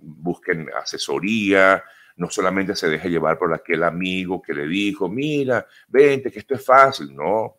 busquen 0.00 0.68
asesoría, 0.80 1.82
no 2.16 2.30
solamente 2.30 2.76
se 2.76 2.88
deje 2.88 3.10
llevar 3.10 3.36
por 3.36 3.52
aquel 3.52 3.82
amigo 3.82 4.40
que 4.40 4.54
le 4.54 4.68
dijo, 4.68 5.08
mira, 5.08 5.66
vente, 5.88 6.30
que 6.30 6.38
esto 6.38 6.54
es 6.54 6.64
fácil, 6.64 7.12
no, 7.14 7.56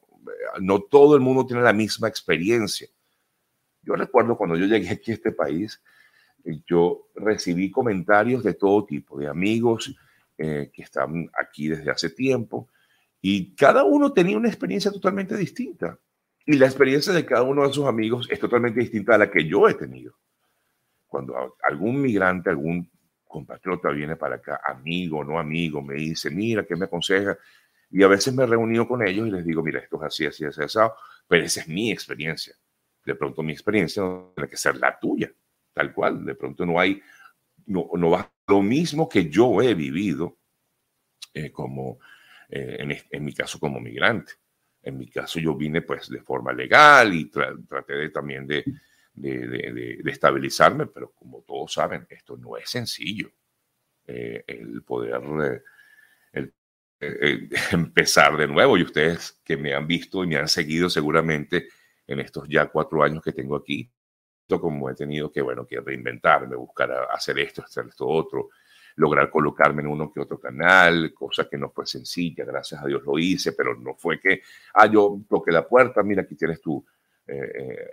no 0.62 0.80
todo 0.84 1.16
el 1.16 1.22
mundo 1.22 1.46
tiene 1.46 1.64
la 1.64 1.74
misma 1.74 2.08
experiencia. 2.08 2.88
Yo 3.82 3.96
recuerdo 3.96 4.38
cuando 4.38 4.56
yo 4.56 4.68
llegué 4.68 4.90
aquí 4.90 5.12
a 5.12 5.16
este 5.16 5.34
país, 5.34 5.82
yo 6.66 7.08
recibí 7.16 7.72
comentarios 7.72 8.44
de 8.44 8.54
todo 8.54 8.86
tipo, 8.86 9.20
de 9.20 9.28
amigos 9.28 9.96
eh, 10.38 10.72
que 10.74 10.82
están 10.82 11.30
aquí 11.40 11.68
desde 11.68 11.92
hace 11.92 12.10
tiempo, 12.10 12.70
y 13.22 13.54
cada 13.56 13.84
uno 13.84 14.12
tenía 14.12 14.38
una 14.38 14.50
experiencia 14.50 14.92
totalmente 14.92 15.38
distinta. 15.38 15.98
Y 16.46 16.54
la 16.58 16.66
experiencia 16.66 17.14
de 17.14 17.26
cada 17.26 17.44
uno 17.44 17.68
de 17.68 17.74
sus 17.74 17.86
amigos 17.86 18.28
es 18.32 18.40
totalmente 18.40 18.80
distinta 18.80 19.14
a 19.14 19.18
la 19.20 19.30
que 19.30 19.46
yo 19.46 19.70
he 19.70 19.76
tenido. 19.76 20.16
Cuando 21.08 21.56
algún 21.70 22.02
migrante, 22.02 22.50
algún 22.50 22.90
compatriota 23.28 23.90
viene 23.90 24.16
para 24.16 24.38
acá, 24.38 24.62
amigo, 24.66 25.24
no 25.24 25.40
amigo, 25.40 25.82
me 25.82 25.94
dice, 25.96 26.32
mira, 26.32 26.66
¿qué 26.66 26.76
me 26.76 26.86
aconseja? 26.86 27.38
Y 27.92 28.02
a 28.04 28.08
veces 28.08 28.34
me 28.34 28.44
he 28.44 28.48
reunido 28.48 28.88
con 28.88 29.06
ellos 29.06 29.28
y 29.28 29.32
les 29.32 29.46
digo, 29.46 29.62
mira, 29.62 29.80
esto 29.80 29.98
es 29.98 30.04
así, 30.04 30.26
así, 30.26 30.46
así, 30.46 30.64
así, 30.64 30.80
pero 31.28 31.46
esa 31.46 31.62
es 31.62 31.68
mi 31.68 31.92
experiencia. 31.92 32.56
De 33.06 33.16
pronto 33.16 33.44
mi 33.44 33.52
experiencia 33.52 34.04
tiene 34.36 34.50
que 34.50 34.58
ser 34.58 34.78
la 34.78 34.98
tuya 35.00 35.32
tal 35.74 35.94
cual. 35.94 36.26
De 36.26 36.36
pronto 36.36 36.66
no 36.66 36.80
hay, 36.80 37.02
no, 37.66 37.90
no 37.96 38.10
va 38.10 38.32
lo 38.48 38.62
mismo 38.62 39.08
que 39.08 39.30
yo 39.30 39.62
he 39.62 39.74
vivido 39.74 40.38
eh, 41.34 41.52
como, 41.52 42.00
eh, 42.50 42.78
en, 42.80 42.98
en, 43.10 43.24
mi 43.24 43.34
caso, 43.34 43.60
como 43.60 43.80
migrante. 43.80 44.34
En 44.84 44.98
mi 44.98 45.08
caso, 45.08 45.40
yo 45.40 45.56
vine 45.56 45.82
pues 45.82 46.10
de 46.10 46.22
forma 46.22 46.52
legal 46.52 47.14
y 47.14 47.30
traté 47.30 47.94
de, 47.94 48.10
también 48.10 48.48
de, 48.48 48.66
de, 49.14 49.48
de, 49.48 50.12
estabilizarme, 50.12 50.88
pero 50.88 51.12
como 51.12 51.44
todos 51.44 51.74
saben, 51.74 52.06
esto 52.10 52.36
no 52.36 52.58
es 52.58 52.70
sencillo. 52.70 53.32
Eh, 54.06 54.44
el 54.48 54.84
poder 54.84 55.22
empezar 57.72 58.36
de 58.36 58.48
nuevo 58.48 58.78
y 58.78 58.84
ustedes 58.84 59.40
que 59.44 59.56
me 59.56 59.74
han 59.74 59.88
visto 59.88 60.24
y 60.24 60.28
me 60.28 60.38
han 60.38 60.48
seguido 60.48 60.90
seguramente 60.90 61.70
en 62.08 62.20
estos 62.20 62.48
ya 62.50 62.68
cuatro 62.68 63.04
años 63.04 63.24
que 63.24 63.32
tengo 63.32 63.56
aquí, 63.56 63.90
como 64.60 64.90
he 64.90 64.96
tenido 64.96 65.32
que, 65.32 65.42
bueno, 65.42 65.66
que 65.66 65.80
reinventarme, 65.80 66.56
buscar 66.56 66.92
hacer 67.12 67.40
esto, 67.40 67.64
hacer 67.64 67.86
esto 67.88 68.08
otro, 68.08 68.50
lograr 68.96 69.30
colocarme 69.30 69.82
en 69.82 69.88
uno 69.88 70.12
que 70.12 70.20
otro 70.20 70.40
canal, 70.40 71.14
cosa 71.14 71.48
que 71.48 71.58
no 71.58 71.70
fue 71.70 71.86
sencilla, 71.86 72.44
gracias 72.44 72.84
a 72.84 72.88
Dios 72.88 73.04
lo 73.06 73.18
hice, 73.18 73.54
pero 73.54 73.76
no 73.76 73.96
fue 73.96 74.20
que, 74.20 74.42
ah, 74.74 74.88
yo 74.88 75.22
toqué 75.30 75.52
la 75.52 75.68
puerta, 75.68 76.04
mira, 76.04 76.24
aquí 76.24 76.36
tienes 76.36 76.62
tu, 76.62 76.84
eh, 77.28 77.52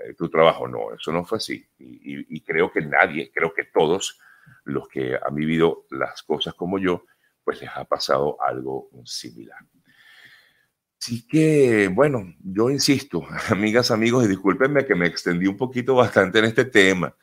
eh, 0.08 0.14
tu 0.16 0.28
trabajo. 0.28 0.66
No, 0.66 0.92
eso 0.94 1.12
no 1.12 1.24
fue 1.24 1.38
así. 1.38 1.64
Y, 1.78 2.36
y, 2.36 2.40
creo 2.40 2.72
que 2.72 2.80
nadie, 2.80 3.30
creo 3.32 3.52
que 3.52 3.64
todos 3.64 4.18
los 4.64 4.88
que 4.88 5.16
han 5.20 5.34
vivido 5.34 5.86
las 5.90 6.22
cosas 6.22 6.54
como 6.54 6.78
yo, 6.78 7.04
pues 7.44 7.60
les 7.60 7.70
ha 7.74 7.84
pasado 7.84 8.36
algo 8.42 8.90
similar. 9.04 9.60
Así 11.00 11.26
que, 11.26 11.88
bueno, 11.88 12.34
yo 12.42 12.70
insisto, 12.70 13.24
amigas, 13.50 13.90
amigos, 13.90 14.24
y 14.24 14.28
discúlpenme 14.28 14.84
que 14.84 14.94
me 14.94 15.06
extendí 15.06 15.46
un 15.46 15.56
poquito 15.56 15.94
bastante 15.94 16.40
en 16.40 16.46
este 16.46 16.64
tema, 16.64 17.14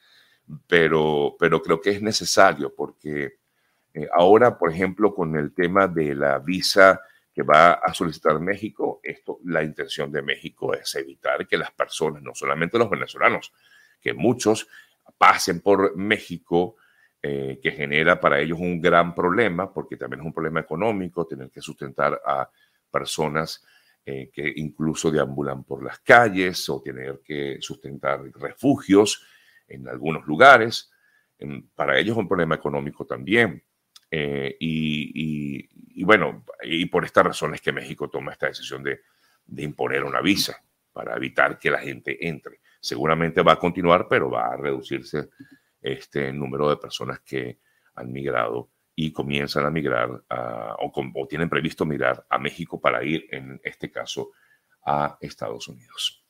pero, 0.68 1.36
pero 1.38 1.62
creo 1.62 1.82
que 1.82 1.92
es 1.92 2.02
necesario 2.02 2.74
porque 2.74 3.40
eh, 3.94 4.08
ahora, 4.14 4.58
por 4.58 4.72
ejemplo, 4.72 5.14
con 5.14 5.36
el 5.36 5.54
tema 5.54 5.88
de 5.88 6.16
la 6.16 6.40
visa 6.40 7.02
que 7.34 7.44
va 7.44 7.74
a 7.74 7.94
solicitar 7.94 8.40
México, 8.40 9.02
esto, 9.04 9.40
la 9.44 9.62
intención 9.62 10.10
de 10.12 10.22
México 10.22 10.74
es 10.74 10.96
evitar 10.96 11.46
que 11.46 11.58
las 11.58 11.72
personas, 11.72 12.24
no 12.24 12.34
solamente 12.34 12.78
los 12.78 12.90
venezolanos, 12.90 13.52
que 14.00 14.14
muchos 14.14 14.70
pasen 15.18 15.60
por 15.60 15.98
México, 15.98 16.78
eh, 17.22 17.60
que 17.62 17.72
genera 17.72 18.20
para 18.20 18.40
ellos 18.40 18.60
un 18.60 18.80
gran 18.80 19.14
problema, 19.14 19.74
porque 19.74 19.98
también 19.98 20.22
es 20.22 20.26
un 20.26 20.34
problema 20.34 20.62
económico, 20.62 21.26
tener 21.26 21.50
que 21.50 21.60
sustentar 21.60 22.22
a 22.26 22.50
personas 22.96 23.62
eh, 24.06 24.30
que 24.32 24.54
incluso 24.56 25.12
deambulan 25.12 25.66
por 25.66 25.84
las 25.84 26.00
calles 26.00 26.70
o 26.70 26.82
tener 26.82 27.20
que 27.22 27.58
sustentar 27.60 28.22
refugios 28.36 29.22
en 29.68 29.90
algunos 29.90 30.26
lugares. 30.26 30.92
para 31.76 32.00
ellos 32.00 32.14
es 32.14 32.20
un 32.20 32.28
problema 32.28 32.56
económico 32.56 33.06
también. 33.06 33.62
Eh, 34.10 34.56
y, 34.62 36.04
bueno, 36.06 36.46
y 36.64 36.86
por 36.86 37.04
estas 37.04 37.26
razones 37.26 37.60
que 37.60 37.74
México 37.74 38.10
toma 38.10 38.32
esta 38.32 38.48
decisión 38.48 38.82
de, 38.82 39.02
de 39.46 39.64
imponer 39.64 40.06
una 40.06 40.22
visa 40.22 40.64
para 40.94 41.18
evitar 41.18 41.60
que 41.60 41.72
la 41.72 41.80
gente 41.80 42.26
entre. 42.26 42.62
Seguramente 42.80 43.42
va 43.42 43.54
a 43.54 43.60
continuar, 43.60 44.08
pero 44.08 44.30
va 44.30 44.54
a 44.54 44.58
reducirse 44.58 45.30
este 45.82 46.32
número 46.32 46.70
de 46.70 46.78
personas 46.78 47.20
que 47.20 47.60
han 47.96 48.12
migrado 48.12 48.70
y 48.96 49.12
comienzan 49.12 49.66
a 49.66 49.70
migrar 49.70 50.10
o, 50.30 51.28
tienen 51.28 51.50
previsto 51.50 51.86
migrar 51.86 52.26
a 52.30 52.38
México 52.38 52.80
para 52.80 53.04
ir, 53.04 53.28
en 53.32 53.60
este 53.64 53.92
caso, 53.92 54.32
a 54.86 55.18
Estados 55.20 55.68
Unidos. 55.68 56.24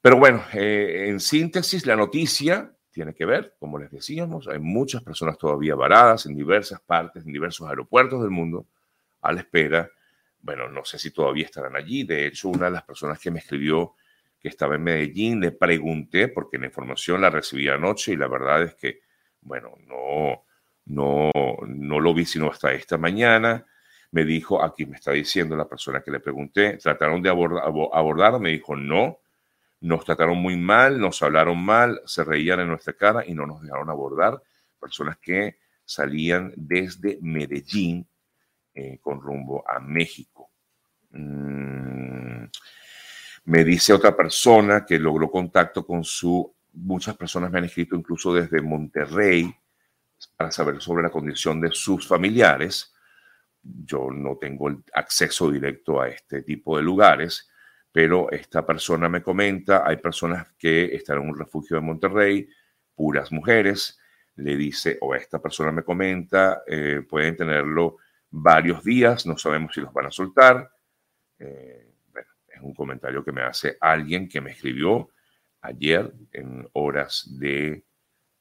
Pero 0.00 0.18
bueno, 0.18 0.44
eh, 0.52 1.06
en 1.08 1.18
síntesis, 1.18 1.84
la 1.84 1.96
noticia 1.96 2.72
tiene 2.92 3.12
que 3.14 3.26
ver, 3.26 3.56
como 3.58 3.78
les 3.78 3.90
decíamos, 3.90 4.46
hay 4.46 4.60
muchas 4.60 5.02
personas 5.02 5.36
todavía 5.36 5.74
varadas 5.74 6.26
en 6.26 6.34
diversas 6.36 6.80
partes, 6.80 7.26
en 7.26 7.32
diversos 7.32 7.68
aeropuertos 7.68 8.22
del 8.22 8.30
mundo, 8.30 8.68
a 9.20 9.32
la 9.32 9.40
espera. 9.40 9.90
Bueno, 10.40 10.68
no 10.68 10.84
sé 10.84 10.98
si 10.98 11.10
todavía 11.10 11.44
estarán 11.44 11.74
allí. 11.74 12.04
De 12.04 12.26
hecho, 12.26 12.48
una 12.48 12.66
de 12.66 12.70
las 12.70 12.84
personas 12.84 13.18
que 13.18 13.30
me 13.30 13.40
escribió 13.40 13.96
que 14.38 14.48
estaba 14.48 14.76
en 14.76 14.84
Medellín, 14.84 15.40
le 15.40 15.50
pregunté, 15.50 16.28
porque 16.28 16.58
la 16.58 16.66
información 16.66 17.20
la 17.20 17.30
recibí 17.30 17.68
anoche 17.68 18.12
y 18.12 18.16
la 18.16 18.28
verdad 18.28 18.62
es 18.62 18.74
que 18.76 19.00
Bueno, 19.40 19.74
no, 19.86 20.45
no, 20.86 21.30
no 21.66 22.00
lo 22.00 22.14
vi 22.14 22.24
sino 22.24 22.50
hasta 22.50 22.72
esta 22.72 22.96
mañana. 22.96 23.66
Me 24.12 24.24
dijo, 24.24 24.62
aquí 24.62 24.86
me 24.86 24.96
está 24.96 25.12
diciendo 25.12 25.56
la 25.56 25.68
persona 25.68 26.00
que 26.00 26.10
le 26.10 26.20
pregunté, 26.20 26.78
trataron 26.78 27.22
de 27.22 27.28
abordar, 27.28 27.64
abordar, 27.92 28.40
me 28.40 28.50
dijo, 28.50 28.76
no, 28.76 29.18
nos 29.80 30.04
trataron 30.04 30.38
muy 30.38 30.56
mal, 30.56 30.98
nos 31.00 31.22
hablaron 31.22 31.62
mal, 31.62 32.00
se 32.06 32.24
reían 32.24 32.60
en 32.60 32.68
nuestra 32.68 32.94
cara 32.94 33.24
y 33.26 33.34
no 33.34 33.46
nos 33.46 33.62
dejaron 33.62 33.90
abordar. 33.90 34.40
Personas 34.80 35.18
que 35.18 35.58
salían 35.84 36.52
desde 36.56 37.18
Medellín 37.20 38.06
eh, 38.74 38.98
con 39.00 39.20
rumbo 39.20 39.64
a 39.68 39.80
México. 39.80 40.50
Mm, 41.10 42.44
me 43.44 43.64
dice 43.64 43.92
otra 43.92 44.16
persona 44.16 44.84
que 44.84 44.98
logró 44.98 45.30
contacto 45.30 45.84
con 45.86 46.04
su, 46.04 46.54
muchas 46.72 47.16
personas 47.16 47.50
me 47.50 47.58
han 47.58 47.64
escrito 47.64 47.96
incluso 47.96 48.34
desde 48.34 48.60
Monterrey 48.60 49.54
para 50.36 50.50
saber 50.50 50.80
sobre 50.80 51.02
la 51.02 51.10
condición 51.10 51.60
de 51.60 51.70
sus 51.72 52.06
familiares. 52.06 52.94
Yo 53.62 54.08
no 54.10 54.36
tengo 54.38 54.68
el 54.68 54.78
acceso 54.94 55.50
directo 55.50 56.00
a 56.00 56.08
este 56.08 56.42
tipo 56.42 56.76
de 56.76 56.82
lugares, 56.82 57.50
pero 57.90 58.30
esta 58.30 58.64
persona 58.64 59.08
me 59.08 59.22
comenta, 59.22 59.86
hay 59.86 59.96
personas 59.96 60.52
que 60.58 60.94
están 60.94 61.18
en 61.18 61.28
un 61.30 61.38
refugio 61.38 61.76
de 61.76 61.82
Monterrey, 61.82 62.48
puras 62.94 63.32
mujeres, 63.32 63.98
le 64.36 64.56
dice, 64.56 64.98
o 65.00 65.14
esta 65.14 65.40
persona 65.40 65.72
me 65.72 65.82
comenta, 65.82 66.62
eh, 66.66 67.02
pueden 67.08 67.36
tenerlo 67.36 67.96
varios 68.30 68.84
días, 68.84 69.26
no 69.26 69.38
sabemos 69.38 69.72
si 69.74 69.80
los 69.80 69.92
van 69.92 70.06
a 70.06 70.10
soltar. 70.10 70.70
Eh, 71.38 71.94
bueno, 72.12 72.28
es 72.46 72.60
un 72.60 72.74
comentario 72.74 73.24
que 73.24 73.32
me 73.32 73.42
hace 73.42 73.76
alguien 73.80 74.28
que 74.28 74.40
me 74.40 74.52
escribió 74.52 75.10
ayer 75.62 76.12
en 76.32 76.68
horas 76.74 77.26
de 77.38 77.84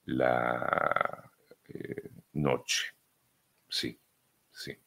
la 0.04 1.32
eh, 1.68 2.10
noche. 2.34 2.94
Sí, 3.68 4.00
sí. 4.52 4.78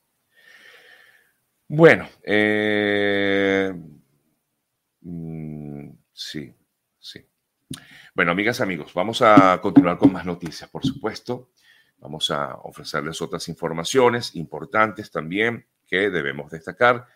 Bueno, 1.69 2.09
mm, 5.03 5.91
sí, 6.13 6.55
sí. 6.99 7.27
Bueno, 8.15 8.33
amigas, 8.33 8.61
amigos, 8.61 8.95
vamos 8.95 9.21
a 9.23 9.61
continuar 9.61 9.99
con 9.99 10.13
más 10.13 10.25
noticias, 10.25 10.69
por 10.71 10.85
supuesto. 10.85 11.51
Vamos 12.01 12.31
a 12.31 12.55
ofrecerles 12.63 13.21
otras 13.21 13.49
informaciones 13.49 14.35
importantes 14.37 15.11
también 15.11 15.67
que 15.87 16.11
debemos 16.11 16.51
destacar. 16.51 17.07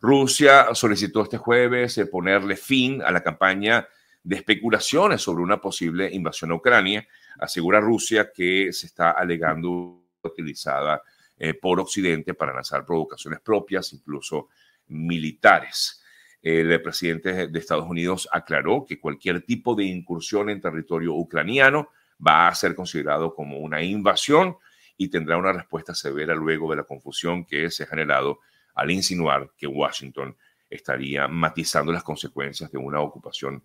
Rusia 0.00 0.74
solicitó 0.74 1.22
este 1.22 1.38
jueves 1.38 1.96
eh, 1.98 2.06
ponerle 2.06 2.56
fin 2.56 3.02
a 3.02 3.10
la 3.10 3.22
campaña 3.22 3.88
de 4.22 4.36
especulaciones 4.36 5.22
sobre 5.22 5.42
una 5.42 5.60
posible 5.60 6.10
invasión 6.12 6.50
a 6.50 6.56
Ucrania. 6.56 7.06
Asegura 7.38 7.80
Rusia 7.80 8.30
que 8.32 8.72
se 8.72 8.86
está 8.86 9.12
alegando 9.12 10.04
utilizada 10.22 11.02
eh, 11.36 11.54
por 11.54 11.80
Occidente 11.80 12.34
para 12.34 12.54
lanzar 12.54 12.84
provocaciones 12.84 13.40
propias, 13.40 13.92
incluso 13.92 14.48
militares. 14.88 16.02
El 16.40 16.80
presidente 16.82 17.48
de 17.48 17.58
Estados 17.58 17.88
Unidos 17.88 18.28
aclaró 18.30 18.84
que 18.86 19.00
cualquier 19.00 19.42
tipo 19.42 19.74
de 19.74 19.84
incursión 19.84 20.50
en 20.50 20.60
territorio 20.60 21.14
ucraniano 21.14 21.88
va 22.24 22.48
a 22.48 22.54
ser 22.54 22.74
considerado 22.74 23.34
como 23.34 23.58
una 23.58 23.82
invasión 23.82 24.56
y 24.96 25.08
tendrá 25.08 25.36
una 25.36 25.52
respuesta 25.52 25.94
severa 25.94 26.34
luego 26.34 26.70
de 26.70 26.76
la 26.76 26.84
confusión 26.84 27.44
que 27.44 27.70
se 27.70 27.84
ha 27.84 27.86
generado 27.86 28.40
al 28.74 28.90
insinuar 28.90 29.50
que 29.56 29.66
Washington 29.66 30.36
estaría 30.68 31.28
matizando 31.28 31.92
las 31.92 32.02
consecuencias 32.02 32.70
de 32.70 32.78
una 32.78 33.00
ocupación 33.00 33.62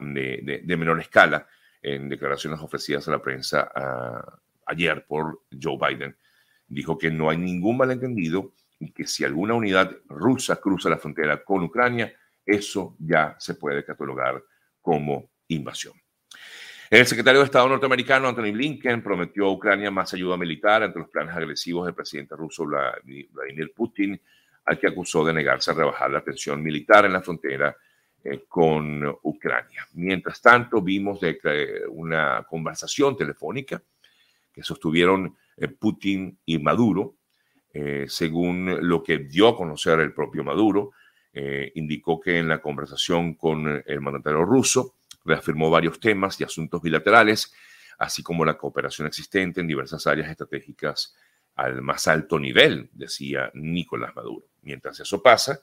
de, 0.00 0.76
menor 0.76 1.00
escala 1.00 1.46
en 1.82 2.08
declaraciones 2.08 2.60
ofrecidas 2.60 3.06
a 3.08 3.12
la 3.12 3.22
prensa 3.22 3.70
ayer 4.66 5.04
por 5.06 5.42
Joe 5.60 5.78
Biden. 5.78 6.16
Dijo 6.66 6.96
que 6.96 7.10
no 7.10 7.30
hay 7.30 7.36
ningún 7.36 7.76
malentendido 7.76 8.52
y 8.78 8.92
que 8.92 9.06
si 9.06 9.24
alguna 9.24 9.54
unidad 9.54 9.96
rusa 10.08 10.56
cruza 10.56 10.88
la 10.88 10.98
frontera 10.98 11.42
con 11.44 11.62
Ucrania, 11.64 12.14
eso 12.46 12.96
ya 12.98 13.36
se 13.38 13.54
puede 13.54 13.84
catalogar 13.84 14.42
como 14.80 15.30
invasión. 15.48 15.94
El 16.88 17.06
secretario 17.06 17.40
de 17.40 17.46
Estado 17.46 17.68
norteamericano 17.68 18.28
Anthony 18.28 18.52
Blinken 18.52 19.02
prometió 19.02 19.46
a 19.46 19.52
Ucrania 19.52 19.90
más 19.90 20.12
ayuda 20.12 20.36
militar 20.36 20.82
ante 20.82 20.98
los 20.98 21.08
planes 21.08 21.34
agresivos 21.36 21.86
del 21.86 21.94
presidente 21.94 22.34
ruso 22.34 22.64
Vladimir 22.66 23.72
Putin, 23.74 24.20
al 24.64 24.78
que 24.78 24.88
acusó 24.88 25.24
de 25.24 25.32
negarse 25.32 25.70
a 25.70 25.74
rebajar 25.74 26.10
la 26.10 26.22
tensión 26.22 26.62
militar 26.62 27.04
en 27.04 27.12
la 27.12 27.22
frontera 27.22 27.76
eh, 28.24 28.44
con 28.48 29.04
Ucrania. 29.22 29.86
Mientras 29.94 30.40
tanto, 30.40 30.82
vimos 30.82 31.20
de, 31.20 31.38
una 31.88 32.44
conversación 32.48 33.16
telefónica 33.16 33.82
que 34.52 34.62
sostuvieron 34.62 35.36
eh, 35.56 35.68
Putin 35.68 36.38
y 36.44 36.58
Maduro, 36.58 37.16
eh, 37.72 38.06
según 38.08 38.88
lo 38.88 39.02
que 39.02 39.18
dio 39.18 39.48
a 39.48 39.56
conocer 39.56 40.00
el 40.00 40.12
propio 40.12 40.42
Maduro, 40.42 40.92
eh, 41.32 41.70
indicó 41.76 42.20
que 42.20 42.38
en 42.38 42.48
la 42.48 42.60
conversación 42.60 43.34
con 43.34 43.82
el 43.86 44.00
mandatario 44.00 44.44
ruso 44.44 44.96
reafirmó 45.24 45.70
varios 45.70 46.00
temas 46.00 46.40
y 46.40 46.44
asuntos 46.44 46.82
bilaterales, 46.82 47.54
así 47.98 48.22
como 48.22 48.44
la 48.44 48.58
cooperación 48.58 49.06
existente 49.06 49.60
en 49.60 49.68
diversas 49.68 50.06
áreas 50.06 50.28
estratégicas 50.28 51.14
al 51.54 51.82
más 51.82 52.08
alto 52.08 52.38
nivel, 52.38 52.88
decía 52.92 53.50
Nicolás 53.54 54.16
Maduro. 54.16 54.46
Mientras 54.62 54.98
eso 54.98 55.22
pasa, 55.22 55.60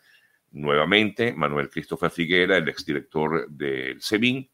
nuevamente 0.52 1.34
Manuel 1.34 1.70
Christopher 1.70 2.10
Figuera, 2.10 2.58
el 2.58 2.68
exdirector 2.70 3.50
del 3.50 4.02
SEBIN, 4.02 4.50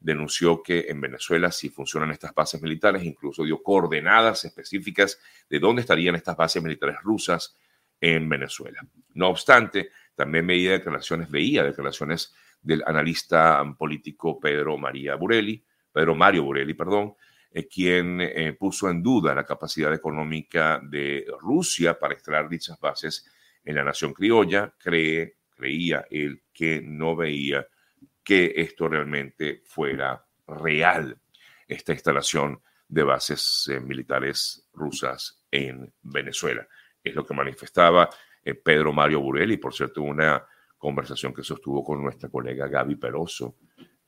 denunció 0.00 0.62
que 0.62 0.86
en 0.88 1.00
Venezuela 1.00 1.50
si 1.50 1.70
funcionan 1.70 2.10
estas 2.10 2.34
bases 2.34 2.60
militares, 2.60 3.02
incluso 3.04 3.44
dio 3.44 3.62
coordenadas 3.62 4.44
específicas 4.44 5.18
de 5.48 5.58
dónde 5.58 5.80
estarían 5.80 6.14
estas 6.14 6.36
bases 6.36 6.62
militares 6.62 6.96
rusas 7.02 7.56
en 8.00 8.28
Venezuela. 8.28 8.86
No 9.14 9.28
obstante, 9.28 9.90
también 10.14 10.46
veía 10.46 10.72
declaraciones, 10.72 11.30
veía 11.30 11.64
declaraciones 11.64 12.34
del 12.60 12.82
analista 12.86 13.64
político 13.78 14.38
Pedro 14.38 14.76
María 14.76 15.14
Burelli, 15.16 15.64
Pedro 15.90 16.14
Mario 16.14 16.44
Burelli, 16.44 16.74
perdón, 16.74 17.14
eh, 17.50 17.66
quien 17.66 18.20
eh, 18.20 18.52
puso 18.58 18.90
en 18.90 19.02
duda 19.02 19.34
la 19.34 19.44
capacidad 19.44 19.92
económica 19.94 20.80
de 20.82 21.24
Rusia 21.40 21.98
para 21.98 22.14
extraer 22.14 22.48
dichas 22.48 22.78
bases 22.78 23.26
en 23.64 23.74
la 23.74 23.84
nación 23.84 24.12
criolla. 24.12 24.74
Cree, 24.78 25.38
creía 25.50 26.06
él 26.10 26.42
que 26.52 26.80
no 26.82 27.16
veía 27.16 27.66
que 28.22 28.52
esto 28.56 28.88
realmente 28.88 29.62
fuera 29.64 30.24
real, 30.46 31.18
esta 31.68 31.92
instalación 31.92 32.60
de 32.88 33.02
bases 33.02 33.68
eh, 33.72 33.80
militares 33.80 34.68
rusas 34.72 35.44
en 35.50 35.92
Venezuela. 36.02 36.66
Es 37.02 37.14
lo 37.14 37.24
que 37.24 37.34
manifestaba 37.34 38.08
eh, 38.42 38.54
Pedro 38.54 38.92
Mario 38.92 39.20
Burelli, 39.20 39.56
por 39.56 39.74
cierto, 39.74 40.02
una 40.02 40.44
conversación 40.76 41.32
que 41.32 41.42
sostuvo 41.42 41.82
con 41.82 42.02
nuestra 42.02 42.28
colega 42.28 42.68
Gaby 42.68 42.96
Peroso 42.96 43.56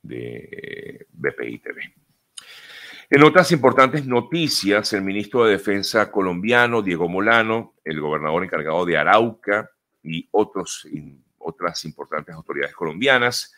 de 0.01 0.49
eh, 0.51 1.05
BPI 1.09 1.59
TV. 1.59 1.93
En 3.09 3.23
otras 3.23 3.51
importantes 3.51 4.05
noticias, 4.05 4.91
el 4.93 5.01
ministro 5.01 5.45
de 5.45 5.53
Defensa 5.53 6.11
colombiano, 6.11 6.81
Diego 6.81 7.07
Molano, 7.07 7.75
el 7.85 8.01
gobernador 8.01 8.43
encargado 8.43 8.85
de 8.85 8.97
Arauca 8.97 9.69
y 10.03 10.27
otros, 10.31 10.85
otras 11.37 11.85
importantes 11.85 12.35
autoridades 12.35 12.75
colombianas 12.75 13.53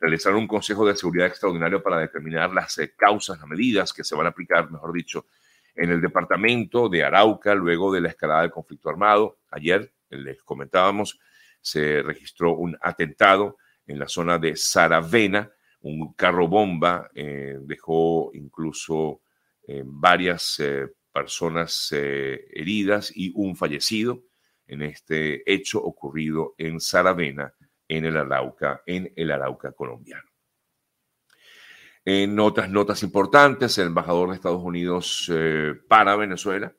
realizar 0.00 0.34
un 0.34 0.46
Consejo 0.46 0.86
de 0.86 0.96
Seguridad 0.96 1.28
Extraordinario 1.28 1.82
para 1.82 1.98
determinar 1.98 2.52
las 2.52 2.76
eh, 2.78 2.94
causas, 2.96 3.38
las 3.38 3.48
medidas 3.48 3.92
que 3.92 4.04
se 4.04 4.14
van 4.14 4.26
a 4.26 4.30
aplicar, 4.30 4.70
mejor 4.70 4.92
dicho, 4.92 5.26
en 5.74 5.90
el 5.90 6.00
departamento 6.00 6.88
de 6.88 7.04
Arauca 7.04 7.54
luego 7.54 7.92
de 7.92 8.00
la 8.00 8.10
escalada 8.10 8.42
del 8.42 8.50
conflicto 8.50 8.90
armado. 8.90 9.38
Ayer, 9.50 9.92
les 10.10 10.42
comentábamos, 10.42 11.18
se 11.60 12.02
registró 12.02 12.52
un 12.52 12.76
atentado 12.80 13.56
en 13.86 13.98
la 13.98 14.08
zona 14.08 14.38
de 14.38 14.56
Saravena, 14.56 15.50
un 15.84 16.14
carro 16.14 16.48
bomba 16.48 17.10
eh, 17.14 17.56
dejó 17.60 18.30
incluso 18.34 19.22
eh, 19.66 19.82
varias 19.84 20.60
personas 21.12 21.92
heridas 21.92 23.12
y 23.14 23.32
un 23.34 23.54
fallecido 23.56 24.24
en 24.66 24.82
este 24.82 25.50
hecho 25.52 25.82
ocurrido 25.82 26.54
en 26.58 26.80
Saravena, 26.80 27.54
en 27.88 28.04
el 28.04 28.16
Arauca, 28.16 28.82
en 28.86 29.12
el 29.16 29.30
Arauca 29.30 29.72
colombiano. 29.72 30.28
En 32.06 32.38
otras 32.38 32.68
notas 32.68 33.02
importantes, 33.02 33.78
el 33.78 33.86
embajador 33.86 34.28
de 34.28 34.34
Estados 34.34 34.62
Unidos 34.62 35.30
eh, 35.32 35.74
para 35.88 36.16
Venezuela, 36.16 36.74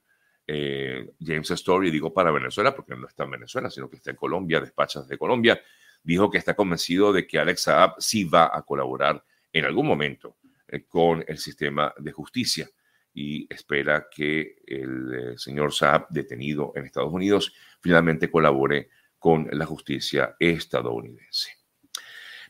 eh, 0.46 1.13
James 1.20 1.50
Story, 1.50 1.89
digo 1.89 2.13
para 2.13 2.30
Venezuela 2.30 2.76
porque 2.76 2.96
no 2.96 3.08
está 3.08 3.24
en 3.24 3.32
Venezuela, 3.32 3.72
sino 3.72 3.89
que 3.89 3.96
está 3.96 4.12
en 4.12 4.18
Colombia, 4.18 4.62
despachas 4.62 5.08
de 5.08 5.18
Colombia, 5.18 5.60
dijo 6.06 6.30
que 6.30 6.38
está 6.38 6.56
convencido 6.56 7.12
de 7.12 7.28
que 7.28 7.39
Alex 7.39 7.62
Saab 7.63 7.96
sí 7.98 8.24
va 8.24 8.52
a 8.54 8.62
colaborar 8.62 9.24
en 9.52 9.65
algún 9.65 9.88
momento 9.88 10.38
eh, 10.68 10.86
con 10.86 11.26
el 11.28 11.39
sistema 11.39 11.94
de 11.98 12.12
justicia 12.12 12.70
y 13.13 13.52
espera 13.52 14.08
que 14.12 14.58
el 14.68 15.34
señor 15.38 15.74
Saab, 15.74 16.08
detenido 16.10 16.74
en 16.76 16.86
Estados 16.86 17.12
Unidos, 17.12 17.54
finalmente 17.80 18.30
colabore 18.30 18.89
con 19.18 19.48
la 19.52 19.65
justicia 19.65 20.36
estadounidense. 20.38 21.52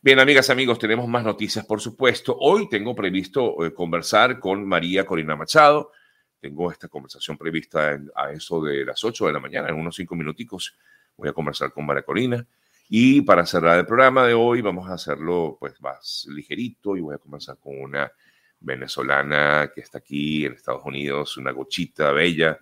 Bien, 0.01 0.19
amigas, 0.19 0.49
amigos, 0.49 0.77
tenemos 0.77 1.07
más 1.07 1.23
noticias, 1.23 1.65
por 1.65 1.81
supuesto. 1.81 2.35
Hoy 2.39 2.67
tengo 2.67 2.93
previsto 2.95 3.65
eh, 3.65 3.73
conversar 3.73 4.39
con 4.39 4.67
María 4.67 5.05
Corina 5.05 5.35
Machado. 5.35 5.91
Tengo 6.39 6.71
esta 6.71 6.87
conversación 6.87 7.37
prevista 7.37 7.99
a 8.15 8.31
eso 8.31 8.61
de 8.61 8.85
las 8.85 9.03
8 9.03 9.27
de 9.27 9.33
la 9.33 9.39
mañana, 9.39 9.69
en 9.69 9.75
unos 9.75 9.95
5 9.95 10.15
minuticos. 10.15 10.75
Voy 11.15 11.29
a 11.29 11.33
conversar 11.33 11.71
con 11.71 11.85
María 11.85 12.03
Corina. 12.03 12.45
Y 12.89 13.21
para 13.21 13.45
cerrar 13.45 13.79
el 13.79 13.85
programa 13.85 14.25
de 14.25 14.33
hoy, 14.33 14.61
vamos 14.61 14.89
a 14.89 14.93
hacerlo 14.93 15.57
pues 15.59 15.81
más 15.81 16.27
ligerito 16.29 16.95
y 16.95 17.01
voy 17.01 17.15
a 17.15 17.19
conversar 17.19 17.57
con 17.59 17.79
una 17.79 18.11
venezolana 18.59 19.71
que 19.73 19.81
está 19.81 19.99
aquí 19.99 20.45
en 20.45 20.53
Estados 20.53 20.85
Unidos, 20.85 21.37
una 21.37 21.51
gochita 21.51 22.11
bella, 22.11 22.57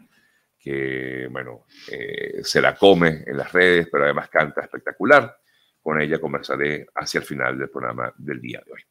que, 0.57 1.27
bueno, 1.29 1.65
eh, 1.91 2.39
se 2.41 2.62
la 2.62 2.75
come 2.75 3.23
en 3.25 3.38
las 3.38 3.51
redes, 3.51 3.89
pero 3.91 4.05
además 4.05 4.29
canta 4.29 4.62
espectacular. 4.62 5.36
Con 5.81 6.01
ella 6.01 6.19
conversaré 6.19 6.88
hacia 6.95 7.19
el 7.19 7.25
final 7.25 7.57
del 7.57 7.69
programa 7.69 8.13
del 8.17 8.39
día 8.39 8.62
de 8.65 8.71
hoy. 8.71 8.81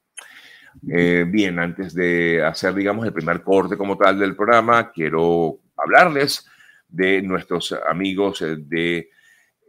Eh, 0.91 1.25
bien, 1.27 1.59
antes 1.59 1.95
de 1.95 2.43
hacer, 2.43 2.75
digamos, 2.75 3.07
el 3.07 3.13
primer 3.13 3.43
corte 3.43 3.77
como 3.77 3.97
tal 3.97 4.19
del 4.19 4.37
programa, 4.37 4.91
quiero 4.91 5.61
hablarles 5.77 6.47
de 6.89 7.23
nuestros 7.23 7.73
amigos 7.89 8.43
eh, 8.43 8.57
de 8.59 9.11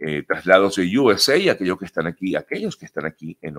eh, 0.06 0.24
traslados 0.28 0.76
de 0.76 1.00
USA, 1.00 1.36
aquellos 1.50 1.80
que 1.80 1.86
están 1.86 2.08
aquí, 2.08 2.36
aquellos 2.36 2.76
que 2.76 2.86
están 2.86 3.06
aquí 3.06 3.38
en, 3.42 3.56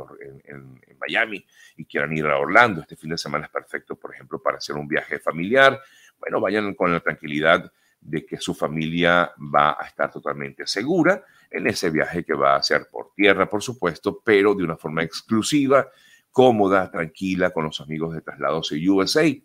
Miami 1.01 1.43
y 1.79 1.87
quieran 1.87 2.15
ir 2.15 2.27
a 2.27 2.37
Orlando. 2.37 2.83
Este 2.83 2.97
fin 2.97 3.09
de 3.09 3.17
semana 3.17 3.47
es 3.47 3.51
perfecto, 3.51 3.97
por 3.97 4.15
ejemplo, 4.15 4.43
para 4.43 4.59
hacer 4.59 4.77
un 4.77 4.87
viaje 4.87 5.19
familiar. 5.19 5.81
Bueno, 6.19 6.43
vayan 6.43 6.75
con 6.75 6.93
la 6.93 7.01
tranquilidad 7.01 7.73
de 7.99 8.27
que 8.27 8.37
su 8.37 8.55
familia 8.55 9.33
va 9.39 9.79
a 9.81 9.87
estar 9.87 10.11
totalmente 10.11 10.67
segura 10.67 11.25
en 11.51 11.67
ese 11.67 11.89
viaje 11.89 12.25
que 12.25 12.35
va 12.35 12.57
a 12.57 12.63
ser 12.63 12.89
por 12.91 13.15
tierra, 13.15 13.49
por 13.49 13.63
supuesto, 13.63 14.21
pero 14.23 14.55
de 14.55 14.65
una 14.65 14.77
forma 14.77 15.03
exclusiva, 15.03 15.89
cómoda, 16.31 16.91
tranquila, 16.91 17.53
con 17.53 17.65
los 17.65 17.81
amigos 17.81 18.15
de 18.15 18.21
Traslados 18.21 18.69
de 18.69 18.87
USA. 18.91 19.25
Eh, 19.25 19.43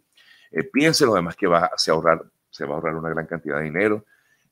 piénselo 0.73 1.13
además 1.13 1.37
que 1.37 1.47
va, 1.47 1.71
se, 1.77 1.91
ahorrar, 1.91 2.25
se 2.49 2.65
va 2.65 2.71
a 2.71 2.75
ahorrar 2.75 2.95
una 2.95 3.09
gran 3.09 3.25
cantidad 3.25 3.59
de 3.59 3.63
dinero 3.63 4.05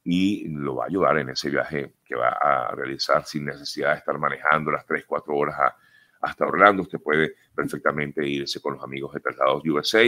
y 0.09 0.47
lo 0.47 0.75
va 0.75 0.85
a 0.85 0.87
ayudar 0.87 1.17
en 1.17 1.31
ese 1.31 1.49
viaje 1.49 1.95
que 2.05 2.15
va 2.15 2.29
a 2.29 2.73
realizar 2.73 3.25
sin 3.25 3.43
necesidad 3.43 3.91
de 3.91 3.97
estar 3.97 4.17
manejando 4.17 4.71
las 4.71 4.85
3, 4.85 5.03
4 5.05 5.35
horas 5.35 5.73
hasta 6.21 6.45
Orlando. 6.45 6.83
Usted 6.83 6.99
puede 6.99 7.35
perfectamente 7.53 8.25
irse 8.25 8.61
con 8.61 8.75
los 8.75 8.83
amigos 8.85 9.13
de 9.13 9.19
Traslados 9.19 9.65
USA 9.65 10.05